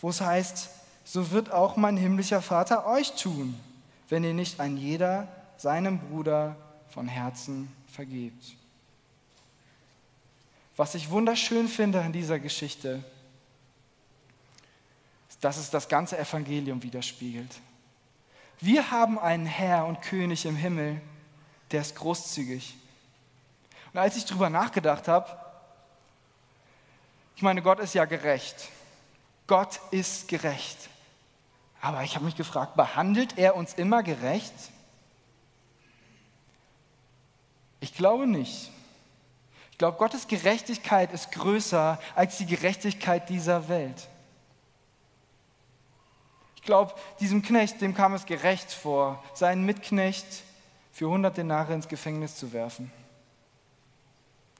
Wo 0.00 0.08
es 0.08 0.20
heißt, 0.20 0.68
so 1.04 1.30
wird 1.30 1.52
auch 1.52 1.76
mein 1.76 1.96
himmlischer 1.96 2.42
Vater 2.42 2.88
euch 2.88 3.12
tun, 3.12 3.54
wenn 4.08 4.24
ihr 4.24 4.34
nicht 4.34 4.58
ein 4.58 4.76
jeder 4.76 5.28
seinem 5.58 6.00
Bruder 6.00 6.56
von 6.88 7.06
Herzen 7.06 7.70
vergebt. 7.86 8.56
Was 10.80 10.94
ich 10.94 11.10
wunderschön 11.10 11.68
finde 11.68 12.00
an 12.00 12.10
dieser 12.10 12.38
Geschichte, 12.38 13.04
ist, 15.28 15.44
dass 15.44 15.58
es 15.58 15.68
das 15.68 15.90
ganze 15.90 16.16
Evangelium 16.16 16.82
widerspiegelt. 16.82 17.54
Wir 18.60 18.90
haben 18.90 19.18
einen 19.18 19.44
Herr 19.44 19.84
und 19.84 20.00
König 20.00 20.46
im 20.46 20.56
Himmel, 20.56 21.02
der 21.70 21.82
ist 21.82 21.96
großzügig. 21.96 22.78
Und 23.92 24.00
als 24.00 24.16
ich 24.16 24.24
darüber 24.24 24.48
nachgedacht 24.48 25.06
habe, 25.06 25.38
ich 27.36 27.42
meine, 27.42 27.60
Gott 27.60 27.78
ist 27.78 27.92
ja 27.92 28.06
gerecht. 28.06 28.70
Gott 29.46 29.80
ist 29.90 30.28
gerecht. 30.28 30.78
Aber 31.82 32.04
ich 32.04 32.14
habe 32.14 32.24
mich 32.24 32.36
gefragt, 32.36 32.74
behandelt 32.74 33.36
er 33.36 33.54
uns 33.54 33.74
immer 33.74 34.02
gerecht? 34.02 34.54
Ich 37.80 37.92
glaube 37.92 38.26
nicht 38.26 38.70
glaube, 39.80 39.96
Gottes 39.96 40.28
Gerechtigkeit 40.28 41.10
ist 41.10 41.32
größer 41.32 41.98
als 42.14 42.36
die 42.36 42.44
Gerechtigkeit 42.44 43.30
dieser 43.30 43.70
Welt. 43.70 44.08
Ich 46.56 46.62
glaube, 46.62 46.92
diesem 47.18 47.40
Knecht, 47.40 47.80
dem 47.80 47.94
kam 47.94 48.12
es 48.12 48.26
gerecht 48.26 48.70
vor, 48.70 49.24
seinen 49.32 49.64
Mitknecht 49.64 50.26
für 50.92 51.06
100 51.06 51.34
Denare 51.34 51.72
ins 51.72 51.88
Gefängnis 51.88 52.36
zu 52.36 52.52
werfen. 52.52 52.92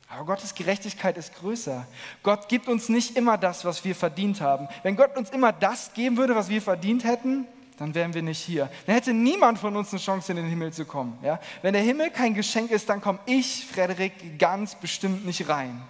Aber 0.08 0.24
Gottes 0.24 0.54
Gerechtigkeit 0.54 1.18
ist 1.18 1.34
größer. 1.34 1.86
Gott 2.22 2.48
gibt 2.48 2.66
uns 2.66 2.88
nicht 2.88 3.18
immer 3.18 3.36
das, 3.36 3.66
was 3.66 3.84
wir 3.84 3.94
verdient 3.94 4.40
haben. 4.40 4.68
Wenn 4.82 4.96
Gott 4.96 5.18
uns 5.18 5.28
immer 5.28 5.52
das 5.52 5.92
geben 5.92 6.16
würde, 6.16 6.34
was 6.34 6.48
wir 6.48 6.62
verdient 6.62 7.04
hätten, 7.04 7.46
dann 7.80 7.94
wären 7.94 8.12
wir 8.12 8.20
nicht 8.20 8.38
hier. 8.38 8.70
Dann 8.84 8.94
hätte 8.94 9.14
niemand 9.14 9.58
von 9.58 9.74
uns 9.74 9.90
eine 9.90 10.00
Chance, 10.00 10.32
in 10.32 10.36
den 10.36 10.46
Himmel 10.46 10.70
zu 10.70 10.84
kommen. 10.84 11.18
Ja? 11.22 11.40
Wenn 11.62 11.72
der 11.72 11.82
Himmel 11.82 12.10
kein 12.10 12.34
Geschenk 12.34 12.70
ist, 12.70 12.90
dann 12.90 13.00
komme 13.00 13.18
ich, 13.24 13.64
Frederik, 13.64 14.38
ganz 14.38 14.74
bestimmt 14.74 15.24
nicht 15.24 15.48
rein. 15.48 15.80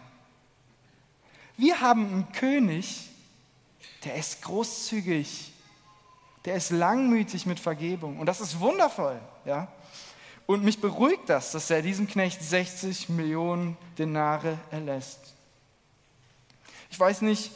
Wir 1.57 1.81
haben 1.81 2.07
einen 2.07 2.33
König, 2.33 3.11
der 4.05 4.15
ist 4.15 4.41
großzügig, 4.43 5.53
der 6.45 6.55
ist 6.55 6.71
langmütig 6.71 7.45
mit 7.45 7.59
Vergebung. 7.59 8.21
Und 8.21 8.27
das 8.27 8.41
ist 8.41 8.61
wundervoll. 8.61 9.21
Ja? 9.45 9.67
Und 10.47 10.63
mich 10.63 10.81
beruhigt 10.81 11.29
das, 11.29 11.51
dass 11.51 11.71
er 11.71 11.83
diesem 11.83 12.07
Knecht 12.07 12.41
60 12.41 13.09
Millionen 13.09 13.77
Denare 13.99 14.59
erlässt. 14.71 15.35
Ich 16.89 17.01
weiß 17.01 17.23
nicht, 17.23 17.51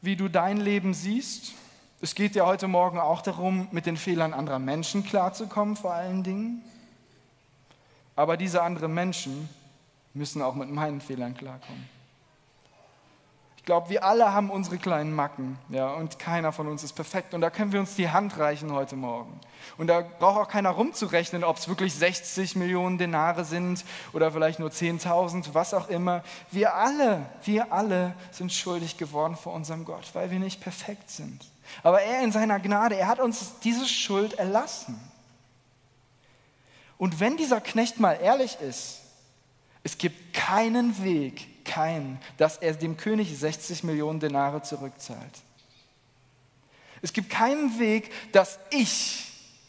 wie 0.00 0.14
du 0.14 0.28
dein 0.28 0.58
Leben 0.58 0.94
siehst. 0.94 1.54
Es 2.02 2.14
geht 2.14 2.34
ja 2.34 2.46
heute 2.46 2.66
Morgen 2.66 2.98
auch 2.98 3.20
darum, 3.20 3.68
mit 3.72 3.84
den 3.84 3.98
Fehlern 3.98 4.32
anderer 4.32 4.58
Menschen 4.58 5.04
klarzukommen, 5.04 5.76
vor 5.76 5.92
allen 5.92 6.22
Dingen. 6.22 6.62
Aber 8.16 8.38
diese 8.38 8.62
anderen 8.62 8.94
Menschen 8.94 9.50
müssen 10.14 10.40
auch 10.40 10.54
mit 10.54 10.70
meinen 10.70 11.02
Fehlern 11.02 11.36
klarkommen. 11.36 11.88
Ich 13.58 13.66
glaube, 13.66 13.90
wir 13.90 14.02
alle 14.02 14.32
haben 14.32 14.48
unsere 14.48 14.78
kleinen 14.78 15.14
Macken, 15.14 15.58
ja, 15.68 15.92
und 15.92 16.18
keiner 16.18 16.52
von 16.52 16.66
uns 16.68 16.82
ist 16.82 16.94
perfekt. 16.94 17.34
Und 17.34 17.42
da 17.42 17.50
können 17.50 17.72
wir 17.72 17.80
uns 17.80 17.94
die 17.94 18.08
Hand 18.08 18.38
reichen 18.38 18.72
heute 18.72 18.96
Morgen. 18.96 19.38
Und 19.76 19.88
da 19.88 20.00
braucht 20.00 20.38
auch 20.38 20.48
keiner 20.48 20.70
rumzurechnen, 20.70 21.44
ob 21.44 21.58
es 21.58 21.68
wirklich 21.68 21.94
60 21.94 22.56
Millionen 22.56 22.96
Denare 22.96 23.44
sind 23.44 23.84
oder 24.14 24.32
vielleicht 24.32 24.58
nur 24.58 24.70
10.000, 24.70 25.50
was 25.52 25.74
auch 25.74 25.90
immer. 25.90 26.24
Wir 26.50 26.74
alle, 26.74 27.26
wir 27.44 27.70
alle 27.74 28.14
sind 28.30 28.50
schuldig 28.50 28.96
geworden 28.96 29.36
vor 29.36 29.52
unserem 29.52 29.84
Gott, 29.84 30.08
weil 30.14 30.30
wir 30.30 30.38
nicht 30.38 30.62
perfekt 30.62 31.10
sind. 31.10 31.49
Aber 31.82 32.02
er 32.02 32.22
in 32.22 32.32
seiner 32.32 32.60
Gnade, 32.60 32.96
er 32.96 33.08
hat 33.08 33.20
uns 33.20 33.58
diese 33.62 33.86
Schuld 33.86 34.34
erlassen. 34.34 35.00
Und 36.98 37.20
wenn 37.20 37.36
dieser 37.36 37.60
Knecht 37.60 37.98
mal 37.98 38.14
ehrlich 38.14 38.58
ist, 38.60 39.00
es 39.82 39.96
gibt 39.96 40.34
keinen 40.34 41.02
Weg, 41.02 41.64
keinen, 41.64 42.18
dass 42.36 42.58
er 42.58 42.74
dem 42.74 42.96
König 42.96 43.36
60 43.38 43.84
Millionen 43.84 44.20
Denare 44.20 44.62
zurückzahlt. 44.62 45.42
Es 47.02 47.12
gibt 47.12 47.30
keinen 47.30 47.78
Weg, 47.78 48.10
dass 48.32 48.58
ich 48.70 49.26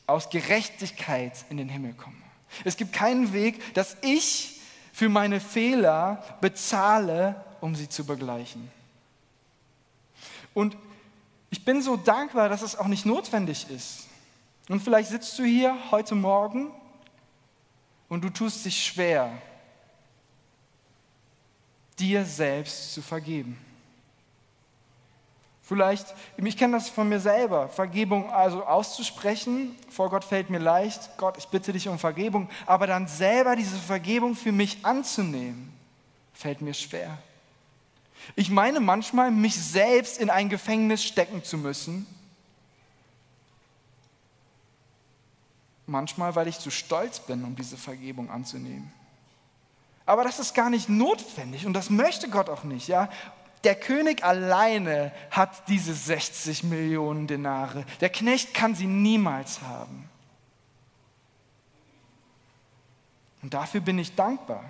aus 0.08 0.30
Gerechtigkeit 0.30 1.46
in 1.50 1.58
den 1.58 1.70
Himmel 1.70 1.94
komme. 1.94 2.18
Es 2.66 2.76
gibt 2.76 2.92
keinen 2.92 3.32
Weg, 3.32 3.74
dass 3.74 3.96
ich 4.02 4.60
für 4.92 5.08
meine 5.08 5.40
Fehler 5.40 6.24
bezahle, 6.42 7.46
um 7.62 7.76
sie 7.76 7.88
zu 7.88 8.06
begleichen. 8.06 8.70
Und 10.54 10.76
ich 11.52 11.66
bin 11.66 11.82
so 11.82 11.98
dankbar, 11.98 12.50
dass 12.50 12.62
es 12.62 12.78
auch 12.78 12.88
nicht 12.88 13.06
notwendig 13.06 13.70
ist. 13.70 14.08
Und 14.70 14.82
vielleicht 14.82 15.10
sitzt 15.10 15.38
du 15.38 15.44
hier 15.44 15.78
heute 15.92 16.16
Morgen 16.16 16.72
und 18.08 18.24
du 18.24 18.30
tust 18.30 18.66
dich 18.66 18.84
schwer, 18.84 19.32
dir 22.00 22.26
selbst 22.26 22.94
zu 22.94 23.02
vergeben. 23.02 23.60
Vielleicht, 25.62 26.14
ich 26.38 26.58
kenne 26.58 26.78
das 26.78 26.90
von 26.90 27.08
mir 27.08 27.20
selber, 27.20 27.68
Vergebung 27.70 28.32
also 28.32 28.66
auszusprechen, 28.66 29.76
vor 29.90 30.10
Gott 30.10 30.24
fällt 30.24 30.50
mir 30.50 30.60
leicht, 30.60 31.18
Gott, 31.18 31.38
ich 31.38 31.48
bitte 31.48 31.74
dich 31.74 31.88
um 31.88 32.00
Vergebung, 32.00 32.50
aber 32.66 32.88
dann 32.88 33.08
selber 33.08 33.56
diese 33.56 33.78
Vergebung 33.78 34.36
für 34.36 34.52
mich 34.52 34.86
anzunehmen, 34.86 35.74
fällt 36.34 36.62
mir 36.62 36.74
schwer. 36.74 37.18
Ich 38.36 38.50
meine 38.50 38.80
manchmal, 38.80 39.32
mich 39.32 39.56
selbst 39.56 40.20
in 40.20 40.30
ein 40.30 40.50
Gefängnis 40.50 41.04
stecken 41.04 41.44
zu 41.44 41.58
müssen. 41.58 42.06
Manchmal, 45.88 46.36
weil 46.36 46.48
ich 46.48 46.60
zu 46.60 46.72
stolz 46.72 47.20
bin, 47.20 47.44
um 47.44 47.56
diese 47.56 47.78
Vergebung 47.78 48.30
anzunehmen. 48.30 48.92
Aber 50.06 50.24
das 50.24 50.40
ist 50.40 50.54
gar 50.54 50.70
nicht 50.70 50.90
notwendig 50.90 51.66
und 51.66 51.74
das 51.74 51.90
möchte 51.90 52.30
Gott 52.30 52.50
auch 52.50 52.64
nicht. 52.64 52.88
Ja? 52.88 53.10
Der 53.64 53.76
König 53.76 54.24
alleine 54.24 55.12
hat 55.30 55.68
diese 55.68 55.94
60 55.94 56.64
Millionen 56.64 57.28
Denare. 57.28 57.86
Der 58.00 58.10
Knecht 58.10 58.54
kann 58.54 58.74
sie 58.74 58.88
niemals 58.88 59.62
haben. 59.62 60.10
Und 63.42 63.54
dafür 63.54 63.82
bin 63.82 64.00
ich 64.00 64.16
dankbar. 64.16 64.64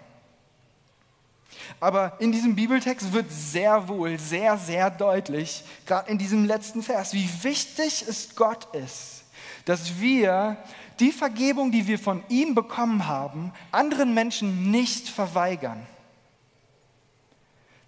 Aber 1.80 2.20
in 2.20 2.32
diesem 2.32 2.56
Bibeltext 2.56 3.14
wird 3.14 3.32
sehr 3.32 3.88
wohl, 3.88 4.20
sehr, 4.20 4.58
sehr 4.58 4.90
deutlich, 4.90 5.64
gerade 5.86 6.10
in 6.10 6.18
diesem 6.18 6.46
letzten 6.46 6.84
Vers, 6.84 7.14
wie 7.14 7.30
wichtig 7.44 8.06
es 8.08 8.36
Gott 8.36 8.74
ist, 8.76 9.24
dass 9.66 10.00
wir 10.00 10.58
die 11.00 11.12
Vergebung, 11.12 11.72
die 11.72 11.88
wir 11.88 11.98
von 11.98 12.24
ihm 12.30 12.54
bekommen 12.54 13.08
haben, 13.08 13.52
anderen 13.72 14.14
Menschen 14.14 14.70
nicht 14.72 15.10
verweigern. 15.10 15.86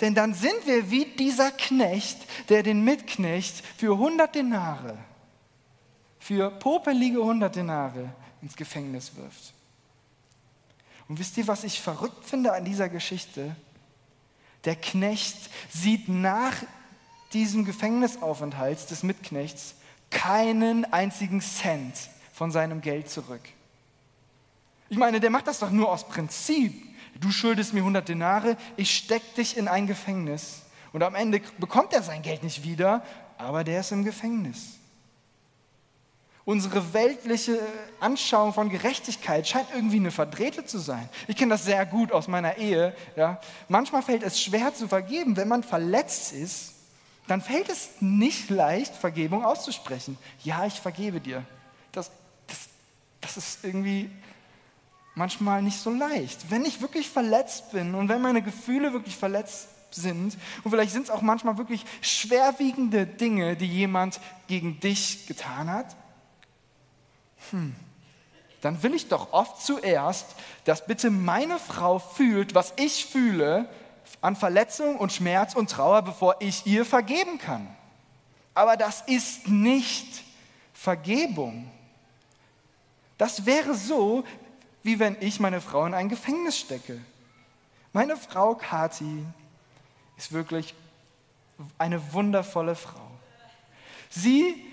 Denn 0.02 0.15
dann 0.15 0.34
sind 0.34 0.65
wir 0.65 0.89
wie 0.89 1.06
dieser 1.06 1.52
Knecht, 1.52 2.17
der 2.49 2.63
den 2.63 2.84
Mitknecht 2.84 3.63
für 3.78 3.93
100 3.93 4.34
Denare, 4.34 4.97
für 6.19 6.49
popelige 6.49 7.19
100 7.19 7.56
Denare 7.56 8.13
ins 8.41 8.56
Gefängnis 8.56 9.15
wirft. 9.15 9.52
Und 11.13 11.19
wisst 11.19 11.38
ihr, 11.38 11.45
was 11.45 11.63
ich 11.63 11.80
verrückt 11.80 12.26
finde 12.26 12.54
an 12.54 12.65
dieser 12.65 12.89
Geschichte? 12.89 13.56
Der 14.65 14.76
Knecht 14.76 15.38
sieht 15.69 16.10
nach 16.10 16.56
diesem 17.34 17.65
Gefängnisaufenthalt 17.65 18.89
des 18.89 19.04
Mitknechts 19.04 19.76
keinen 20.10 20.91
einzigen 20.91 21.39
Cent 21.39 21.93
von 22.34 22.49
seinem 22.49 22.82
Geld 22.82 23.12
zurück. 23.12 23.41
Ich 24.89 24.97
meine, 24.97 25.19
der 25.19 25.30
macht 25.30 25.45
das 25.45 25.60
doch 25.60 25.69
nur 25.69 25.91
aus 25.91 26.08
Prinzip. 26.08 26.84
du 27.19 27.30
schuldest 27.30 27.76
mir 27.76 27.82
100 27.82 28.10
Denare, 28.10 28.58
ich 28.76 28.97
steck 28.97 29.36
dich 29.36 29.56
in 29.56 29.67
ein 29.67 29.86
Gefängnis. 29.86 30.63
Und 30.93 31.04
am 31.04 31.13
Ende 31.13 31.41
bekommt 31.60 31.93
er 31.93 32.02
sein 32.02 32.23
Geld 32.23 32.41
nicht 32.41 32.63
wieder, 32.63 33.06
aber 33.38 33.63
der 33.63 33.82
ist 33.82 33.91
im 33.91 34.04
Gefängnis. 34.04 34.80
Unsere 36.45 36.93
weltliche 36.93 37.58
Anschauung 38.01 38.53
von 38.53 38.69
Gerechtigkeit 38.69 39.47
scheint 39.47 39.67
irgendwie 39.73 39.95
eine 39.95 40.12
verdrehte 40.12 40.65
zu 40.65 40.77
sein. 40.77 41.08
Ich 41.27 41.38
kenne 41.38 41.51
das 41.51 41.63
sehr 41.63 41.86
gut 41.86 42.12
aus 42.12 42.27
meiner 42.27 42.58
Ehe. 42.58 42.93
Ja. 43.15 43.39
Manchmal 43.69 44.01
fällt 44.01 44.23
es 44.23 44.41
schwer 44.41 44.73
zu 44.73 44.89
vergeben. 44.89 45.38
Wenn 45.38 45.47
man 45.47 45.63
verletzt 45.63 46.34
ist, 46.34 46.73
dann 47.27 47.41
fällt 47.41 47.69
es 47.69 47.89
nicht 48.01 48.49
leicht, 48.49 48.93
Vergebung 48.93 49.45
auszusprechen. 49.45 50.17
Ja, 50.43 50.65
ich 50.65 50.82
vergebe 50.82 51.21
dir. 51.21 51.45
Das, 51.93 52.12
das, 52.47 52.58
das 53.21 53.38
ist 53.38 53.63
irgendwie 53.63 54.10
manchmal 55.15 55.62
nicht 55.62 55.79
so 55.79 55.91
leicht. 55.91 56.51
Wenn 56.51 56.65
ich 56.65 56.82
wirklich 56.82 57.10
verletzt 57.10 57.71
bin 57.71 57.95
und 57.95 58.10
wenn 58.10 58.21
meine 58.21 58.41
Gefühle 58.41 58.91
wirklich 58.91 59.15
verletzt 59.15 59.69
sind 59.91 60.38
und 60.63 60.71
vielleicht 60.71 60.91
sind 60.91 61.03
es 61.03 61.10
auch 61.10 61.21
manchmal 61.21 61.58
wirklich 61.58 61.86
schwerwiegende 62.01 63.06
Dinge, 63.06 63.56
die 63.56 63.67
jemand 63.67 64.19
gegen 64.47 64.79
dich 64.82 65.25
getan 65.27 65.69
hat, 65.69 65.95
hm, 67.51 67.75
dann 68.62 68.82
will 68.82 68.93
ich 68.93 69.10
doch 69.10 69.34
oft 69.34 69.62
zuerst, 69.62 70.36
dass 70.63 70.86
bitte 70.86 71.10
meine 71.10 71.60
Frau 71.60 71.99
fühlt, 71.99 72.56
was 72.56 72.73
ich 72.77 73.06
fühle 73.06 73.67
an 74.21 74.36
Verletzung 74.36 74.97
und 74.97 75.12
Schmerz 75.12 75.53
und 75.53 75.69
Trauer, 75.69 76.01
bevor 76.01 76.38
ich 76.39 76.65
ihr 76.65 76.86
vergeben 76.86 77.39
kann. 77.39 77.67
Aber 78.53 78.77
das 78.77 79.01
ist 79.01 79.47
nicht 79.47 80.23
Vergebung. 80.73 81.69
Das 83.17 83.45
wäre 83.45 83.75
so, 83.75 84.23
wie 84.82 84.99
wenn 84.99 85.17
ich 85.19 85.39
meine 85.39 85.60
Frau 85.60 85.86
in 85.86 85.93
ein 85.93 86.10
Gefängnis 86.10 86.58
stecke. 86.58 87.01
Meine 87.91 88.17
Frau 88.17 88.56
Kathi 88.56 89.25
ist 90.17 90.32
wirklich 90.32 90.73
eine 91.77 92.13
wundervolle 92.13 92.75
Frau. 92.75 93.12
Sie 94.10 94.72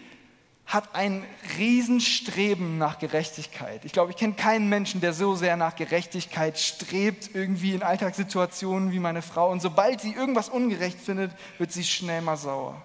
hat 0.71 0.95
ein 0.95 1.27
Riesenstreben 1.59 2.79
nach 2.79 3.01
Gerechtigkeit. 3.01 3.85
Ich 3.85 3.93
glaube, 3.93 4.13
ich 4.13 4.17
kenne 4.17 4.35
keinen 4.35 4.69
Menschen, 4.69 5.01
der 5.01 5.13
so 5.13 5.35
sehr 5.35 5.57
nach 5.57 5.75
Gerechtigkeit 5.75 6.61
strebt, 6.61 7.31
irgendwie 7.35 7.75
in 7.75 7.83
Alltagssituationen 7.83 8.93
wie 8.93 9.01
meine 9.01 9.21
Frau. 9.21 9.51
Und 9.51 9.61
sobald 9.61 10.01
sie 10.01 10.13
irgendwas 10.13 10.49
ungerecht 10.49 11.01
findet, 11.01 11.33
wird 11.59 11.73
sie 11.73 11.83
schnell 11.83 12.23
mal 12.23 12.37
sauer. 12.37 12.81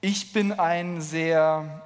Ich 0.00 0.32
bin 0.32 0.50
ein 0.50 1.00
sehr, 1.00 1.84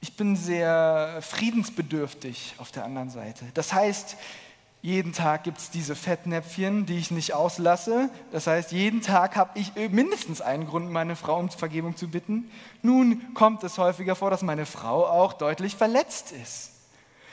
ich 0.00 0.16
bin 0.16 0.34
sehr 0.34 1.18
friedensbedürftig 1.20 2.54
auf 2.58 2.72
der 2.72 2.84
anderen 2.84 3.10
Seite. 3.10 3.44
Das 3.54 3.72
heißt, 3.72 4.16
jeden 4.82 5.12
Tag 5.12 5.44
gibt 5.44 5.58
es 5.58 5.70
diese 5.70 5.94
Fettnäpfchen, 5.94 6.86
die 6.86 6.96
ich 6.96 7.10
nicht 7.10 7.34
auslasse. 7.34 8.08
Das 8.32 8.46
heißt, 8.46 8.72
jeden 8.72 9.02
Tag 9.02 9.36
habe 9.36 9.58
ich 9.58 9.72
mindestens 9.90 10.40
einen 10.40 10.66
Grund, 10.66 10.90
meine 10.90 11.16
Frau 11.16 11.38
um 11.38 11.50
Vergebung 11.50 11.96
zu 11.96 12.08
bitten. 12.08 12.50
Nun 12.80 13.34
kommt 13.34 13.62
es 13.62 13.76
häufiger 13.76 14.16
vor, 14.16 14.30
dass 14.30 14.42
meine 14.42 14.64
Frau 14.64 15.06
auch 15.06 15.34
deutlich 15.34 15.76
verletzt 15.76 16.32
ist. 16.32 16.70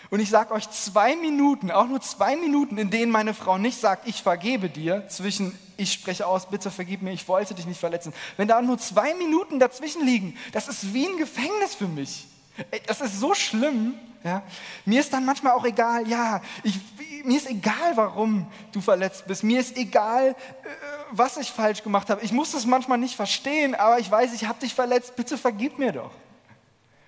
Und 0.09 0.19
ich 0.19 0.29
sage 0.29 0.53
euch 0.53 0.69
zwei 0.69 1.15
Minuten, 1.15 1.71
auch 1.71 1.87
nur 1.87 2.01
zwei 2.01 2.35
Minuten, 2.35 2.77
in 2.77 2.89
denen 2.89 3.11
meine 3.11 3.33
Frau 3.33 3.57
nicht 3.57 3.79
sagt, 3.79 4.07
ich 4.07 4.23
vergebe 4.23 4.69
dir, 4.69 5.07
zwischen 5.07 5.57
ich 5.77 5.93
spreche 5.93 6.25
aus, 6.25 6.49
bitte 6.49 6.71
vergib 6.71 7.01
mir, 7.01 7.11
ich 7.11 7.27
wollte 7.27 7.53
dich 7.53 7.67
nicht 7.67 7.79
verletzen. 7.79 8.13
Wenn 8.35 8.47
da 8.47 8.61
nur 8.61 8.77
zwei 8.77 9.13
Minuten 9.13 9.59
dazwischen 9.59 10.05
liegen, 10.05 10.35
das 10.51 10.67
ist 10.67 10.93
wie 10.93 11.07
ein 11.07 11.17
Gefängnis 11.17 11.75
für 11.75 11.87
mich. 11.87 12.25
Das 12.85 13.01
ist 13.01 13.19
so 13.19 13.33
schlimm. 13.33 13.95
Ja? 14.23 14.43
Mir 14.85 14.99
ist 14.99 15.13
dann 15.13 15.25
manchmal 15.25 15.53
auch 15.53 15.65
egal, 15.65 16.07
ja, 16.07 16.41
ich, 16.63 16.79
mir 17.23 17.37
ist 17.37 17.49
egal, 17.49 17.95
warum 17.95 18.47
du 18.71 18.81
verletzt 18.81 19.25
bist. 19.27 19.43
Mir 19.43 19.59
ist 19.59 19.77
egal, 19.77 20.29
äh, 20.29 20.35
was 21.11 21.37
ich 21.37 21.51
falsch 21.51 21.83
gemacht 21.83 22.09
habe. 22.09 22.21
Ich 22.21 22.31
muss 22.31 22.51
das 22.51 22.65
manchmal 22.65 22.97
nicht 22.97 23.15
verstehen, 23.15 23.75
aber 23.75 23.99
ich 23.99 24.09
weiß, 24.09 24.33
ich 24.33 24.45
habe 24.45 24.59
dich 24.59 24.73
verletzt. 24.73 25.15
Bitte 25.15 25.37
vergib 25.37 25.79
mir 25.79 25.91
doch. 25.91 26.11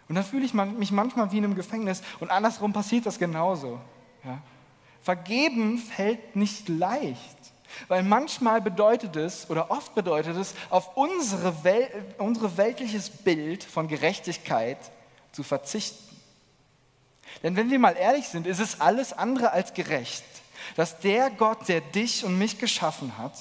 Und 0.08 0.16
dann 0.16 0.24
fühle 0.24 0.46
ich 0.46 0.54
mich 0.54 0.92
manchmal 0.92 1.32
wie 1.32 1.38
in 1.38 1.44
einem 1.44 1.56
Gefängnis 1.56 2.02
und 2.20 2.32
andersrum 2.32 2.74
passiert 2.74 3.06
das 3.06 3.20
genauso. 3.20 3.80
Ja? 4.24 4.40
Vergeben 5.02 5.78
fällt 5.78 6.36
nicht 6.36 6.68
leicht. 6.68 7.38
Weil 7.88 8.02
manchmal 8.02 8.62
bedeutet 8.62 9.16
es, 9.16 9.50
oder 9.50 9.70
oft 9.70 9.94
bedeutet 9.94 10.36
es, 10.36 10.56
auf 10.72 10.98
unsere, 10.98 11.64
Wel 11.64 11.88
unsere 12.18 12.58
weltliches 12.58 13.10
Bild 13.10 13.64
von 13.64 13.88
Gerechtigkeit 13.88 14.78
zu 15.32 15.44
verzichten. 15.44 16.10
Denn 17.44 17.56
wenn 17.56 17.70
wir 17.70 17.80
mal 17.80 17.96
ehrlich 17.96 18.28
sind, 18.28 18.48
ist 18.48 18.60
es 18.60 18.82
alles 18.82 19.14
andere 19.14 19.52
als 19.52 19.74
gerecht, 19.74 20.24
dass 20.76 21.00
der 21.00 21.30
Gott, 21.30 21.68
der 21.68 21.82
dich 21.82 22.26
und 22.26 22.38
mich 22.38 22.58
geschaffen 22.58 23.18
hat 23.18 23.34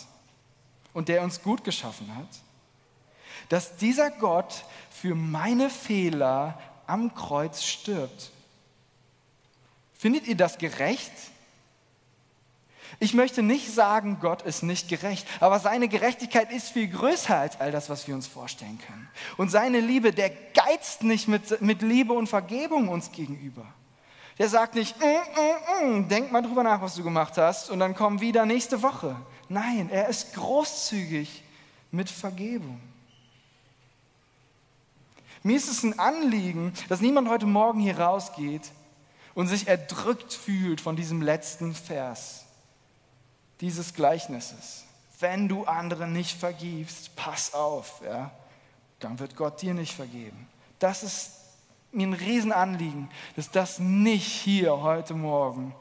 und 0.93 1.09
der 1.09 1.23
uns 1.23 1.43
gut 1.43 1.65
geschaffen 1.65 2.15
hat, 2.15 2.29
dass 3.49 3.77
dieser 3.77 4.11
Gott 4.11 4.65
für 4.91 5.15
meine 5.15 5.71
Fehler 5.71 6.61
am 6.87 7.15
Kreuz 7.15 7.63
stirbt. 7.63 8.31
Findet 9.99 10.27
ihr 10.27 10.37
das 10.37 10.59
gerecht? 10.59 11.13
Ich 13.01 13.15
möchte 13.15 13.43
nicht 13.43 13.73
sagen, 13.73 14.19
Gott 14.21 14.43
ist 14.43 14.63
nicht 14.63 14.89
gerecht, 14.89 15.27
aber 15.41 15.61
seine 15.61 15.89
Gerechtigkeit 15.89 16.51
ist 16.53 16.71
viel 16.71 16.89
größer 16.89 17.37
als 17.37 17.61
all 17.61 17.71
das, 17.71 17.91
was 17.91 18.09
wir 18.09 18.15
uns 18.15 18.27
vorstellen 18.27 18.79
können. 18.87 19.09
Und 19.37 19.51
seine 19.51 19.81
Liebe, 19.81 20.13
der 20.13 20.31
geizt 20.31 21.03
nicht 21.03 21.29
mit, 21.29 21.61
mit 21.61 21.83
Liebe 21.83 22.13
und 22.13 22.29
Vergebung 22.29 22.89
uns 22.89 23.13
gegenüber. 23.13 23.67
Der 24.39 24.49
sagt 24.49 24.75
nicht, 24.75 24.97
mm, 25.01 25.05
mm, 25.05 25.99
mm, 25.99 26.09
denk 26.09 26.33
mal 26.33 26.43
drüber 26.43 26.63
nach, 26.63 26.81
was 26.81 26.95
du 26.95 27.03
gemacht 27.03 27.37
hast 27.37 27.71
und 27.71 27.79
dann 27.81 27.95
komm 27.95 28.21
wieder 28.21 28.47
nächste 28.47 28.83
Woche. 28.83 29.17
Nein, 29.49 29.91
er 29.91 30.09
ist 30.09 30.35
großzügig 30.35 31.43
mit 31.91 32.11
Vergebung. 32.11 32.81
Mir 35.43 35.57
ist 35.57 35.69
es 35.69 35.83
ein 35.83 35.99
Anliegen, 35.99 36.73
dass 36.89 37.01
niemand 37.01 37.29
heute 37.29 37.47
Morgen 37.47 37.81
hier 37.81 37.99
rausgeht 37.99 38.71
und 39.35 39.47
sich 39.47 39.69
erdrückt 39.69 40.33
fühlt 40.33 40.81
von 40.81 40.97
diesem 40.97 41.23
letzten 41.23 41.75
Vers 41.75 42.48
dieses 43.61 43.95
Gleichnisses. 43.95 44.85
Wenn 45.21 45.49
du 45.49 45.65
anderen 45.65 46.13
nicht 46.13 46.39
vergibst, 46.39 47.15
pass 47.17 47.55
auf, 47.55 48.01
ja, 48.05 48.31
dann 49.01 49.19
wird 49.19 49.37
Gott 49.37 49.61
dir 49.63 49.75
nicht 49.75 49.95
vergeben. 49.95 50.49
Das 50.79 51.03
ist 51.03 51.33
mir 51.91 52.07
ein 52.07 52.13
Riesenanliegen, 52.13 53.11
dass 53.35 53.51
das 53.51 53.79
nicht 53.79 54.27
hier 54.27 54.81
heute 54.81 55.15
Morgen, 55.15 55.75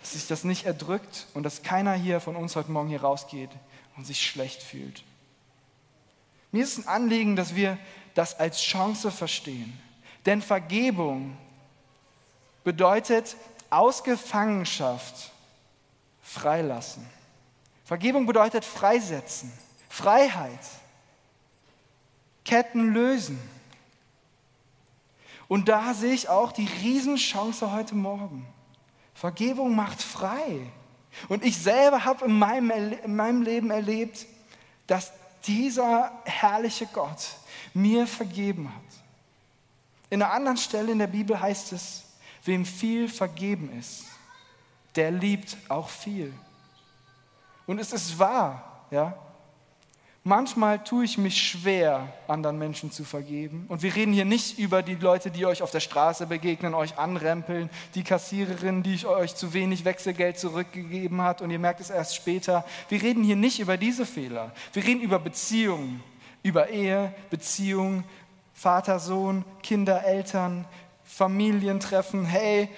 dass 0.00 0.12
sich 0.12 0.26
das 0.26 0.44
nicht 0.44 0.64
erdrückt 0.64 1.26
und 1.34 1.42
dass 1.42 1.62
keiner 1.62 1.94
hier 1.94 2.20
von 2.20 2.36
uns 2.36 2.56
heute 2.56 2.70
Morgen 2.70 2.88
hier 2.88 3.02
rausgeht 3.02 3.50
und 3.96 4.06
sich 4.06 4.24
schlecht 4.24 4.62
fühlt. 4.62 5.02
Mir 6.52 6.64
ist 6.64 6.78
ein 6.78 6.88
Anliegen, 6.88 7.36
dass 7.36 7.54
wir 7.54 7.78
das 8.14 8.38
als 8.38 8.60
Chance 8.60 9.10
verstehen. 9.10 9.78
Denn 10.24 10.40
Vergebung 10.40 11.36
bedeutet 12.62 13.36
aus 13.70 14.04
Gefangenschaft 14.04 15.32
freilassen. 16.34 17.06
Vergebung 17.84 18.26
bedeutet 18.26 18.64
freisetzen, 18.64 19.52
Freiheit, 19.88 20.60
Ketten 22.44 22.92
lösen. 22.92 23.38
Und 25.48 25.68
da 25.68 25.94
sehe 25.94 26.12
ich 26.12 26.28
auch 26.28 26.52
die 26.52 26.68
Riesenchance 26.82 27.72
heute 27.72 27.94
Morgen. 27.94 28.46
Vergebung 29.14 29.76
macht 29.76 30.02
frei. 30.02 30.60
Und 31.28 31.44
ich 31.44 31.56
selber 31.56 32.04
habe 32.04 32.24
in 32.24 32.38
meinem, 32.38 32.70
in 32.70 33.14
meinem 33.14 33.42
Leben 33.42 33.70
erlebt, 33.70 34.26
dass 34.86 35.12
dieser 35.46 36.10
herrliche 36.24 36.86
Gott 36.86 37.36
mir 37.72 38.06
vergeben 38.06 38.68
hat. 38.74 38.82
In 40.10 40.22
einer 40.22 40.32
anderen 40.32 40.56
Stelle 40.56 40.92
in 40.92 40.98
der 40.98 41.06
Bibel 41.06 41.40
heißt 41.40 41.72
es, 41.72 42.04
wem 42.44 42.64
viel 42.64 43.08
vergeben 43.08 43.76
ist, 43.78 44.06
der 44.96 45.10
liebt 45.10 45.56
auch 45.68 45.88
viel. 45.88 46.32
Und 47.66 47.78
es 47.78 47.92
ist 47.92 48.18
wahr, 48.18 48.86
ja. 48.90 49.14
Manchmal 50.26 50.82
tue 50.82 51.04
ich 51.04 51.18
mich 51.18 51.36
schwer, 51.36 52.08
anderen 52.28 52.56
Menschen 52.58 52.90
zu 52.90 53.04
vergeben. 53.04 53.66
Und 53.68 53.82
wir 53.82 53.94
reden 53.94 54.14
hier 54.14 54.24
nicht 54.24 54.58
über 54.58 54.82
die 54.82 54.94
Leute, 54.94 55.30
die 55.30 55.44
euch 55.44 55.60
auf 55.60 55.70
der 55.70 55.80
Straße 55.80 56.26
begegnen, 56.26 56.72
euch 56.72 56.96
anrempeln, 56.96 57.68
die 57.94 58.04
Kassiererin, 58.04 58.82
die 58.82 59.04
euch 59.04 59.34
zu 59.34 59.52
wenig 59.52 59.84
Wechselgeld 59.84 60.38
zurückgegeben 60.38 61.20
hat 61.20 61.42
und 61.42 61.50
ihr 61.50 61.58
merkt 61.58 61.80
es 61.80 61.90
erst 61.90 62.16
später. 62.16 62.64
Wir 62.88 63.02
reden 63.02 63.22
hier 63.22 63.36
nicht 63.36 63.60
über 63.60 63.76
diese 63.76 64.06
Fehler. 64.06 64.52
Wir 64.72 64.84
reden 64.84 65.02
über 65.02 65.18
Beziehungen, 65.18 66.02
über 66.42 66.70
Ehe, 66.70 67.14
Beziehung, 67.28 68.02
Vater, 68.54 69.00
Sohn, 69.00 69.44
Kinder, 69.62 70.04
Eltern, 70.04 70.64
Familientreffen. 71.04 72.24
Hey, 72.24 72.70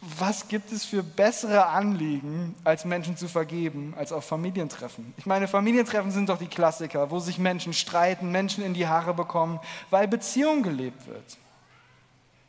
was 0.00 0.48
gibt 0.48 0.72
es 0.72 0.84
für 0.84 1.02
bessere 1.02 1.66
Anliegen, 1.66 2.54
als 2.64 2.86
Menschen 2.86 3.18
zu 3.18 3.28
vergeben, 3.28 3.94
als 3.98 4.12
auf 4.12 4.24
Familientreffen? 4.24 5.12
Ich 5.18 5.26
meine, 5.26 5.46
Familientreffen 5.46 6.10
sind 6.10 6.30
doch 6.30 6.38
die 6.38 6.46
Klassiker, 6.46 7.10
wo 7.10 7.18
sich 7.18 7.38
Menschen 7.38 7.74
streiten, 7.74 8.32
Menschen 8.32 8.64
in 8.64 8.72
die 8.72 8.86
Haare 8.86 9.12
bekommen, 9.12 9.60
weil 9.90 10.08
Beziehung 10.08 10.62
gelebt 10.62 11.06
wird. 11.06 11.36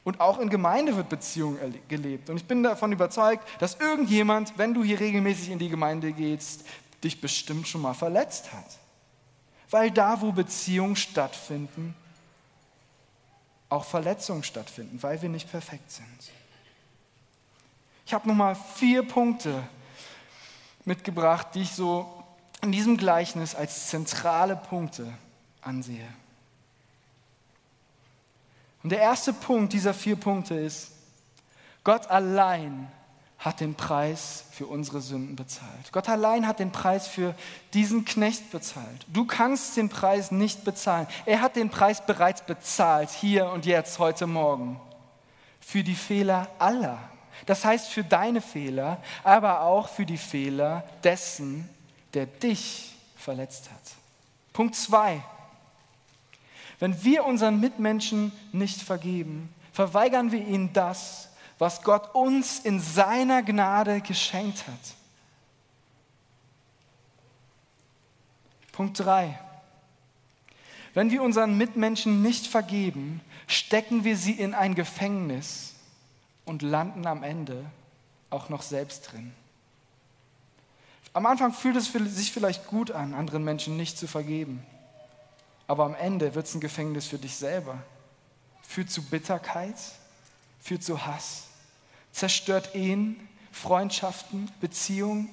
Und 0.04 0.22
auch 0.22 0.40
in 0.40 0.50
Gemeinde 0.50 0.96
wird 0.96 1.10
Beziehung 1.10 1.58
gelebt. 1.90 2.30
Und 2.30 2.38
ich 2.38 2.46
bin 2.46 2.64
davon 2.64 2.92
überzeugt, 2.92 3.46
dass 3.60 3.80
irgendjemand, 3.80 4.58
wenn 4.58 4.74
du 4.74 4.84
hier 4.84 5.00
regelmäßig 5.00 5.52
in 5.52 5.60
die 5.60 5.70
Gemeinde 5.70 6.14
gehst, 6.14 6.66
dich 7.04 7.20
bestimmt 7.20 7.68
schon 7.68 7.82
mal 7.82 7.94
verletzt 7.94 8.54
hat. 8.54 8.80
Weil 9.70 9.92
da, 9.92 10.22
wo 10.22 10.32
Beziehungen 10.32 10.96
stattfinden, 10.96 11.96
auch 13.70 13.84
Verletzungen 13.84 14.44
stattfinden, 14.44 15.04
weil 15.04 15.22
wir 15.22 15.30
nicht 15.30 15.52
perfekt 15.52 15.92
sind. 15.92 16.32
Ich 18.12 18.14
habe 18.14 18.28
nochmal 18.28 18.58
vier 18.76 19.04
Punkte 19.04 19.64
mitgebracht, 20.84 21.48
die 21.54 21.62
ich 21.62 21.72
so 21.72 22.26
in 22.62 22.74
diesem 22.74 22.98
Gleichnis 22.98 23.56
als 23.56 23.88
zentrale 23.88 24.58
Punkte 24.58 25.08
ansehe. 25.62 26.10
Und 28.84 28.90
der 28.90 29.00
erste 29.00 29.32
Punkt 29.32 29.72
dieser 29.72 29.94
vier 29.94 30.18
Punkte 30.18 30.56
ist, 30.56 30.92
Gott 31.86 32.08
allein 32.08 32.92
hat 33.40 33.62
den 33.62 33.76
Preis 33.76 34.44
für 34.52 34.66
unsere 34.66 35.00
Sünden 35.00 35.38
bezahlt. 35.38 35.94
Gott 35.94 36.10
allein 36.10 36.46
hat 36.46 36.60
den 36.60 36.74
Preis 36.74 37.08
für 37.08 37.34
diesen 37.74 38.04
Knecht 38.04 38.52
bezahlt. 38.52 39.06
Du 39.08 39.24
kannst 39.24 39.78
den 39.78 39.88
Preis 39.88 40.32
nicht 40.32 40.66
bezahlen. 40.66 41.08
Er 41.26 41.40
hat 41.40 41.56
den 41.56 41.70
Preis 41.70 42.06
bereits 42.06 42.42
bezahlt, 42.42 43.10
hier 43.10 43.50
und 43.52 43.66
jetzt, 43.66 44.00
heute 44.00 44.28
Morgen, 44.28 44.82
für 45.62 45.82
die 45.82 45.96
Fehler 45.96 46.50
aller. 46.60 47.11
Das 47.46 47.66
heißt 47.66 47.90
für 47.90 48.04
deine 48.04 48.42
Fehler, 48.42 49.02
aber 49.24 49.62
auch 49.62 49.90
für 49.90 50.06
die 50.06 50.18
Fehler 50.18 50.84
dessen, 51.04 51.70
der 52.14 52.26
dich 52.26 52.94
verletzt 53.16 53.70
hat. 53.72 53.82
Punkt 54.54 54.76
zwei. 54.76 55.24
Wenn 56.80 57.04
wir 57.04 57.26
unseren 57.26 57.60
Mitmenschen 57.60 58.32
nicht 58.52 58.82
vergeben, 58.82 59.54
verweigern 59.72 60.32
wir 60.32 60.46
ihnen 60.46 60.74
das, 60.74 61.30
was 61.60 61.84
Gott 61.84 62.16
uns 62.16 62.58
in 62.60 62.80
seiner 62.80 63.44
Gnade 63.44 64.02
geschenkt 64.02 64.68
hat. 64.68 64.96
Punkt 68.72 69.00
3. 69.00 69.40
Wenn 70.96 71.12
wir 71.12 71.22
unseren 71.22 71.56
Mitmenschen 71.56 72.24
nicht 72.24 72.48
vergeben, 72.48 73.22
stecken 73.46 74.04
wir 74.04 74.18
sie 74.18 74.32
in 74.32 74.56
ein 74.56 74.74
Gefängnis 74.74 75.71
und 76.52 76.62
landen 76.62 77.08
am 77.08 77.24
Ende 77.24 77.66
auch 78.30 78.50
noch 78.50 78.62
selbst 78.62 79.12
drin. 79.12 79.34
Am 81.14 81.26
Anfang 81.26 81.52
fühlt 81.52 81.76
es 81.76 81.92
sich 81.92 82.32
vielleicht 82.32 82.68
gut 82.68 82.92
an, 82.92 83.16
anderen 83.16 83.44
Menschen 83.44 83.76
nicht 83.76 83.98
zu 83.98 84.08
vergeben 84.08 84.64
aber 85.72 85.86
am 85.86 85.96
Ende 85.96 86.36
wird 86.36 86.48
es 86.48 86.54
ein 86.54 86.60
Gefängnis 86.60 87.08
für 87.08 87.18
dich 87.18 87.34
selber. 87.34 87.82
Führt 88.62 88.92
zu 88.92 89.04
Bitterkeit, 89.04 89.76
führt 90.60 90.84
zu 90.84 91.06
Hass, 91.06 91.44
zerstört 92.12 92.76
Ehen, 92.76 93.26
Freundschaften, 93.54 94.52
Beziehungen. 94.60 95.30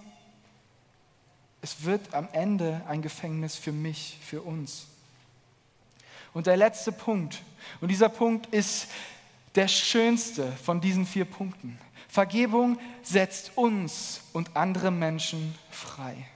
Es 1.61 1.83
wird 1.83 2.15
am 2.15 2.29
Ende 2.31 2.83
ein 2.87 3.03
Gefängnis 3.03 3.57
für 3.57 3.73
mich, 3.73 4.17
für 4.23 4.43
uns. 4.43 4.87
Und 6.35 6.47
der 6.47 6.57
letzte 6.57 6.93
Punkt, 6.93 7.43
und 7.81 7.89
dieser 7.89 8.09
Punkt 8.09 8.47
ist 8.55 8.87
der 9.55 9.69
schönste 9.69 10.51
von 10.65 10.81
diesen 10.81 11.07
vier 11.07 11.25
Punkten. 11.25 11.79
Vergebung 12.09 12.79
setzt 13.03 13.53
uns 13.57 14.23
und 14.33 14.57
andere 14.57 14.91
Menschen 14.91 15.55
frei. 15.71 16.27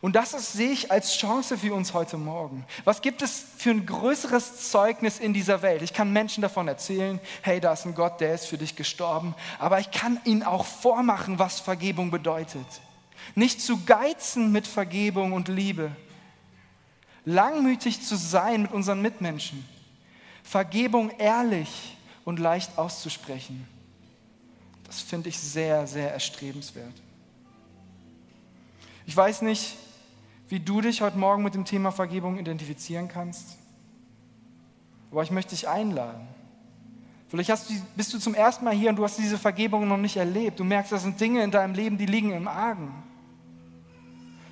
Und 0.00 0.14
das 0.14 0.32
ist, 0.32 0.52
sehe 0.52 0.70
ich 0.70 0.92
als 0.92 1.16
Chance 1.16 1.58
für 1.58 1.74
uns 1.74 1.92
heute 1.92 2.18
Morgen. 2.18 2.64
Was 2.84 3.02
gibt 3.02 3.20
es 3.20 3.44
für 3.56 3.70
ein 3.70 3.84
größeres 3.84 4.70
Zeugnis 4.70 5.18
in 5.18 5.34
dieser 5.34 5.62
Welt? 5.62 5.82
Ich 5.82 5.92
kann 5.92 6.12
Menschen 6.12 6.42
davon 6.42 6.68
erzählen, 6.68 7.18
hey, 7.42 7.60
da 7.60 7.72
ist 7.72 7.84
ein 7.84 7.96
Gott, 7.96 8.20
der 8.20 8.34
ist 8.34 8.46
für 8.46 8.58
dich 8.58 8.76
gestorben. 8.76 9.34
Aber 9.58 9.80
ich 9.80 9.90
kann 9.90 10.20
ihnen 10.24 10.44
auch 10.44 10.64
vormachen, 10.64 11.40
was 11.40 11.58
Vergebung 11.58 12.12
bedeutet. 12.12 12.66
Nicht 13.34 13.60
zu 13.60 13.84
geizen 13.84 14.52
mit 14.52 14.68
Vergebung 14.68 15.32
und 15.32 15.48
Liebe. 15.48 15.90
Langmütig 17.24 18.02
zu 18.02 18.16
sein 18.16 18.62
mit 18.62 18.72
unseren 18.72 19.02
Mitmenschen. 19.02 19.68
Vergebung 20.44 21.10
ehrlich 21.18 21.97
und 22.28 22.38
leicht 22.38 22.76
auszusprechen. 22.76 23.66
Das 24.84 25.00
finde 25.00 25.30
ich 25.30 25.38
sehr, 25.38 25.86
sehr 25.86 26.12
erstrebenswert. 26.12 26.92
Ich 29.06 29.16
weiß 29.16 29.40
nicht, 29.40 29.76
wie 30.50 30.60
du 30.60 30.82
dich 30.82 31.00
heute 31.00 31.16
Morgen 31.16 31.42
mit 31.42 31.54
dem 31.54 31.64
Thema 31.64 31.90
Vergebung 31.90 32.38
identifizieren 32.38 33.08
kannst. 33.08 33.56
Aber 35.10 35.22
ich 35.22 35.30
möchte 35.30 35.54
dich 35.54 35.68
einladen. 35.68 36.28
Vielleicht 37.30 37.48
du, 37.48 37.54
bist 37.96 38.12
du 38.12 38.18
zum 38.18 38.34
ersten 38.34 38.62
Mal 38.62 38.74
hier 38.74 38.90
und 38.90 38.96
du 38.96 39.04
hast 39.04 39.16
diese 39.16 39.38
Vergebung 39.38 39.88
noch 39.88 39.96
nicht 39.96 40.18
erlebt. 40.18 40.60
Du 40.60 40.64
merkst, 40.64 40.92
das 40.92 41.04
sind 41.04 41.18
Dinge 41.18 41.42
in 41.42 41.50
deinem 41.50 41.72
Leben, 41.72 41.96
die 41.96 42.04
liegen 42.04 42.32
im 42.32 42.46
Argen. 42.46 42.92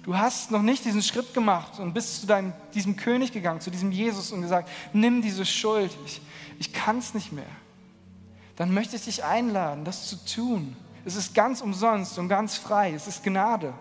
Du 0.02 0.16
hast 0.16 0.50
noch 0.50 0.62
nicht 0.62 0.86
diesen 0.86 1.02
Schritt 1.02 1.34
gemacht 1.34 1.78
und 1.78 1.92
bist 1.92 2.22
zu 2.22 2.26
deinem, 2.26 2.54
diesem 2.72 2.96
König 2.96 3.32
gegangen, 3.32 3.60
zu 3.60 3.70
diesem 3.70 3.92
Jesus 3.92 4.32
und 4.32 4.40
gesagt, 4.40 4.70
nimm 4.94 5.20
diese 5.20 5.44
Schuld, 5.44 5.94
ich, 6.06 6.22
ich 6.58 6.72
kann 6.72 6.96
es 7.00 7.12
nicht 7.12 7.32
mehr. 7.32 7.44
Dann 8.56 8.72
möchte 8.72 8.96
ich 8.96 9.04
dich 9.04 9.24
einladen, 9.24 9.84
das 9.84 10.08
zu 10.08 10.16
tun. 10.24 10.76
Es 11.04 11.14
ist 11.14 11.34
ganz 11.34 11.60
umsonst 11.60 12.18
und 12.18 12.28
ganz 12.28 12.56
frei. 12.56 12.92
Es 12.92 13.06
ist 13.06 13.22
Gnade. 13.22 13.72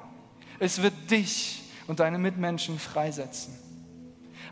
Es 0.60 0.82
wird 0.82 0.94
dich 1.10 1.64
und 1.88 2.00
deine 2.00 2.18
Mitmenschen 2.18 2.78
freisetzen. 2.78 3.58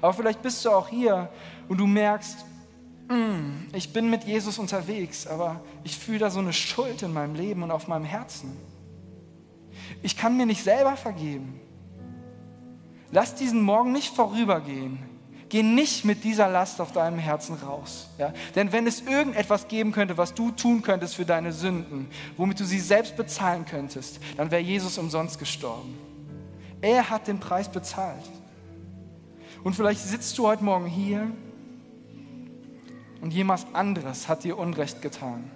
Aber 0.01 0.13
vielleicht 0.13 0.41
bist 0.41 0.63
du 0.65 0.71
auch 0.71 0.87
hier 0.87 1.29
und 1.67 1.77
du 1.77 1.87
merkst, 1.87 2.45
mm, 3.09 3.73
ich 3.73 3.93
bin 3.93 4.09
mit 4.09 4.23
Jesus 4.23 4.59
unterwegs, 4.59 5.27
aber 5.27 5.61
ich 5.83 5.97
fühle 5.97 6.19
da 6.19 6.29
so 6.29 6.39
eine 6.39 6.53
Schuld 6.53 7.03
in 7.03 7.13
meinem 7.13 7.35
Leben 7.35 7.63
und 7.63 7.71
auf 7.71 7.87
meinem 7.87 8.05
Herzen. 8.05 8.57
Ich 10.01 10.17
kann 10.17 10.35
mir 10.35 10.45
nicht 10.45 10.63
selber 10.63 10.97
vergeben. 10.97 11.59
Lass 13.11 13.35
diesen 13.35 13.61
Morgen 13.61 13.91
nicht 13.91 14.13
vorübergehen. 14.13 14.99
Geh 15.53 15.61
nicht 15.61 16.03
mit 16.03 16.23
dieser 16.23 16.49
Last 16.49 16.81
auf 16.81 16.93
deinem 16.93 17.19
Herzen 17.19 17.53
raus. 17.53 18.07
Ja? 18.17 18.33
Denn 18.55 18.71
wenn 18.71 18.87
es 18.87 19.01
irgendetwas 19.01 19.67
geben 19.67 19.91
könnte, 19.91 20.17
was 20.17 20.33
du 20.33 20.49
tun 20.49 20.81
könntest 20.81 21.13
für 21.13 21.25
deine 21.25 21.53
Sünden, 21.53 22.07
womit 22.37 22.59
du 22.59 22.65
sie 22.65 22.79
selbst 22.79 23.15
bezahlen 23.15 23.63
könntest, 23.63 24.19
dann 24.35 24.49
wäre 24.49 24.63
Jesus 24.63 24.97
umsonst 24.97 25.37
gestorben. 25.37 25.95
Er 26.81 27.07
hat 27.11 27.27
den 27.27 27.39
Preis 27.39 27.69
bezahlt. 27.69 28.27
Und 29.63 29.75
vielleicht 29.75 30.01
sitzt 30.01 30.35
du 30.39 30.47
heute 30.47 30.63
Morgen 30.63 30.87
hier 30.87 31.29
und 33.21 33.31
jemand 33.31 33.67
anderes 33.73 34.27
hat 34.27 34.43
dir 34.45 34.57
Unrecht 34.57 35.03
getan. 35.03 35.51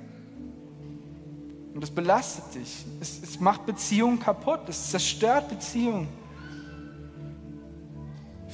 Und 1.73 1.83
es 1.83 1.89
belastet 1.89 2.53
dich. 2.53 2.85
Es, 3.01 3.23
es 3.23 3.39
macht 3.39 3.65
Beziehungen 3.65 4.19
kaputt. 4.19 4.59
Es 4.69 4.91
zerstört 4.91 5.49
Beziehungen. 5.49 6.07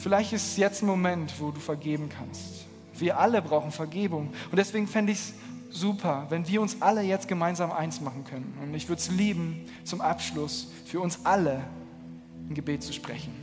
Vielleicht 0.04 0.34
ist 0.34 0.58
jetzt 0.58 0.84
ein 0.84 0.88
Moment, 0.88 1.34
wo 1.40 1.52
du 1.52 1.62
vergeben 1.62 2.10
kannst. 2.10 2.66
Wir 2.94 3.18
alle 3.18 3.42
brauchen 3.42 3.72
Vergebung. 3.72 4.34
Und 4.52 4.58
deswegen 4.58 4.86
fände 4.86 5.14
ich 5.14 5.20
es 5.20 5.34
super, 5.70 6.26
wenn 6.28 6.46
wir 6.46 6.62
uns 6.62 6.82
alle 6.82 7.04
jetzt 7.04 7.30
gemeinsam 7.30 7.72
eins 7.72 8.02
machen 8.02 8.26
können. 8.26 8.54
Und 8.62 8.74
ich 8.74 8.90
würde 8.90 9.00
es 9.00 9.10
lieben, 9.10 9.66
zum 9.86 10.02
Abschluss 10.02 10.74
für 10.86 11.00
uns 11.00 11.26
alle 11.26 11.64
ein 12.50 12.54
Gebet 12.54 12.84
zu 12.84 12.92
sprechen. 12.92 13.34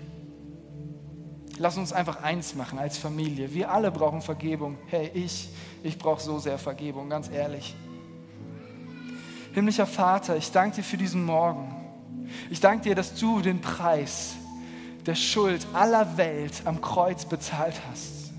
Lass 1.56 1.78
uns 1.78 1.94
einfach 1.94 2.22
eins 2.22 2.54
machen 2.54 2.78
als 2.78 2.98
Familie. 2.98 3.54
Wir 3.54 3.70
alle 3.70 3.90
brauchen 3.90 4.20
Vergebung. 4.20 4.76
Hey, 4.88 5.10
ich, 5.14 5.48
ich 5.82 5.96
brauche 5.96 6.20
so 6.20 6.38
sehr 6.40 6.58
Vergebung, 6.58 7.08
ganz 7.08 7.30
ehrlich. 7.30 7.74
Himmlischer 9.54 9.86
Vater, 9.86 10.36
ich 10.36 10.52
danke 10.52 10.76
dir 10.76 10.82
für 10.82 10.98
diesen 10.98 11.24
Morgen. 11.24 11.74
Ich 12.50 12.60
danke 12.60 12.84
dir, 12.84 12.94
dass 12.94 13.14
du 13.14 13.40
den 13.40 13.62
Preis 13.62 14.34
der 15.06 15.14
Schuld 15.14 15.66
aller 15.72 16.16
Welt 16.16 16.62
am 16.64 16.80
Kreuz 16.80 17.24
bezahlt 17.24 17.80
hast. 17.90 18.32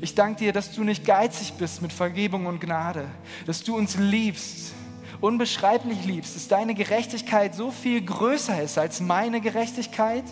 Ich 0.00 0.14
danke 0.14 0.40
dir, 0.40 0.52
dass 0.52 0.72
du 0.72 0.84
nicht 0.84 1.04
geizig 1.04 1.54
bist 1.54 1.82
mit 1.82 1.92
Vergebung 1.92 2.46
und 2.46 2.60
Gnade, 2.60 3.06
dass 3.46 3.62
du 3.62 3.76
uns 3.76 3.96
liebst 3.96 4.74
unbeschreiblich 5.20 6.04
liebst, 6.04 6.34
dass 6.34 6.48
deine 6.48 6.74
Gerechtigkeit 6.74 7.54
so 7.54 7.70
viel 7.70 8.00
größer 8.00 8.62
ist 8.62 8.78
als 8.78 9.00
meine 9.00 9.40
Gerechtigkeit, 9.40 10.24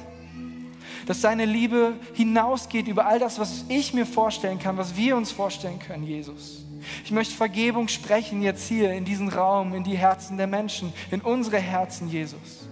dass 1.06 1.20
deine 1.20 1.44
Liebe 1.44 1.94
hinausgeht 2.14 2.88
über 2.88 3.06
all 3.06 3.18
das, 3.18 3.38
was 3.38 3.64
ich 3.68 3.94
mir 3.94 4.06
vorstellen 4.06 4.58
kann, 4.58 4.76
was 4.76 4.96
wir 4.96 5.16
uns 5.16 5.30
vorstellen 5.30 5.78
können, 5.78 6.04
Jesus. 6.04 6.64
Ich 7.04 7.10
möchte 7.10 7.34
Vergebung 7.34 7.88
sprechen 7.88 8.42
jetzt 8.42 8.68
hier 8.68 8.92
in 8.92 9.04
diesen 9.04 9.28
Raum, 9.28 9.74
in 9.74 9.84
die 9.84 9.96
Herzen 9.96 10.36
der 10.36 10.46
Menschen, 10.46 10.92
in 11.10 11.20
unsere 11.20 11.58
Herzen, 11.58 12.08
Jesus. 12.08 12.68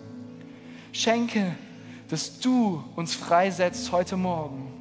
Schenke, 0.92 1.54
dass 2.08 2.38
du 2.40 2.82
uns 2.94 3.14
freisetzt 3.14 3.92
heute 3.92 4.16
Morgen 4.16 4.76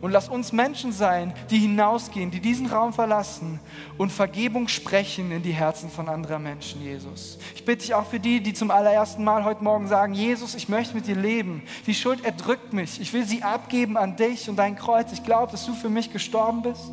und 0.00 0.12
lass 0.12 0.28
uns 0.28 0.52
Menschen 0.52 0.92
sein, 0.92 1.34
die 1.50 1.58
hinausgehen, 1.58 2.30
die 2.30 2.40
diesen 2.40 2.66
Raum 2.66 2.92
verlassen 2.92 3.60
und 3.98 4.10
Vergebung 4.10 4.66
sprechen 4.68 5.30
in 5.30 5.42
die 5.42 5.52
Herzen 5.52 5.90
von 5.90 6.08
anderen 6.08 6.42
Menschen, 6.42 6.82
Jesus. 6.82 7.38
Ich 7.54 7.64
bitte 7.64 7.82
dich 7.82 7.94
auch 7.94 8.06
für 8.06 8.18
die, 8.18 8.40
die 8.42 8.54
zum 8.54 8.70
allerersten 8.70 9.24
Mal 9.24 9.44
heute 9.44 9.62
Morgen 9.62 9.88
sagen, 9.88 10.14
Jesus, 10.14 10.54
ich 10.54 10.68
möchte 10.70 10.94
mit 10.94 11.06
dir 11.06 11.16
leben. 11.16 11.62
Die 11.86 11.94
Schuld 11.94 12.24
erdrückt 12.24 12.72
mich. 12.72 13.00
Ich 13.00 13.12
will 13.12 13.24
sie 13.24 13.42
abgeben 13.42 13.98
an 13.98 14.16
dich 14.16 14.48
und 14.48 14.56
dein 14.56 14.76
Kreuz. 14.76 15.12
Ich 15.12 15.22
glaube, 15.22 15.52
dass 15.52 15.66
du 15.66 15.74
für 15.74 15.90
mich 15.90 16.12
gestorben 16.12 16.62
bist. 16.62 16.90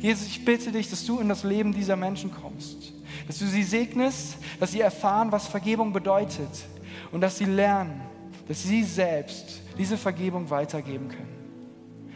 Jesus, 0.00 0.26
ich 0.26 0.44
bitte 0.44 0.72
dich, 0.72 0.90
dass 0.90 1.06
du 1.06 1.20
in 1.20 1.28
das 1.28 1.44
Leben 1.44 1.72
dieser 1.72 1.94
Menschen 1.94 2.32
kommst, 2.32 2.92
dass 3.28 3.38
du 3.38 3.46
sie 3.46 3.62
segnest, 3.62 4.38
dass 4.58 4.72
sie 4.72 4.80
erfahren, 4.80 5.30
was 5.30 5.46
Vergebung 5.46 5.92
bedeutet 5.92 6.50
und 7.12 7.20
dass 7.20 7.38
sie 7.38 7.44
lernen, 7.44 8.00
dass 8.48 8.62
sie 8.62 8.82
selbst 8.84 9.60
diese 9.78 9.96
Vergebung 9.96 10.50
weitergeben 10.50 11.08
können. 11.08 11.34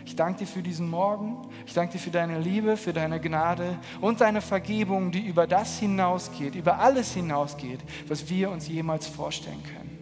Ich 0.09 0.17
danke 0.17 0.41
dir 0.41 0.47
für 0.47 0.63
diesen 0.63 0.89
Morgen. 0.89 1.49
Ich 1.67 1.75
danke 1.75 1.93
dir 1.93 1.99
für 1.99 2.11
deine 2.11 2.41
Liebe, 2.41 2.79
für 2.79 2.95
deine 2.95 3.21
Gnade 3.21 3.79
und 4.01 4.23
deine 4.23 4.41
Vergebung, 4.41 5.11
die 5.11 5.27
über 5.27 5.47
das 5.47 5.79
hinausgeht, 5.79 6.55
über 6.55 6.79
alles 6.79 7.13
hinausgeht, 7.13 7.81
was 8.09 8.29
wir 8.31 8.51
uns 8.51 8.69
jemals 8.69 9.07
vorstellen 9.07 9.63
können. 9.63 9.99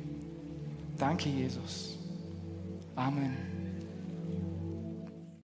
Danke, 0.97 1.29
Jesus. 1.29 1.99
Amen. 2.95 3.56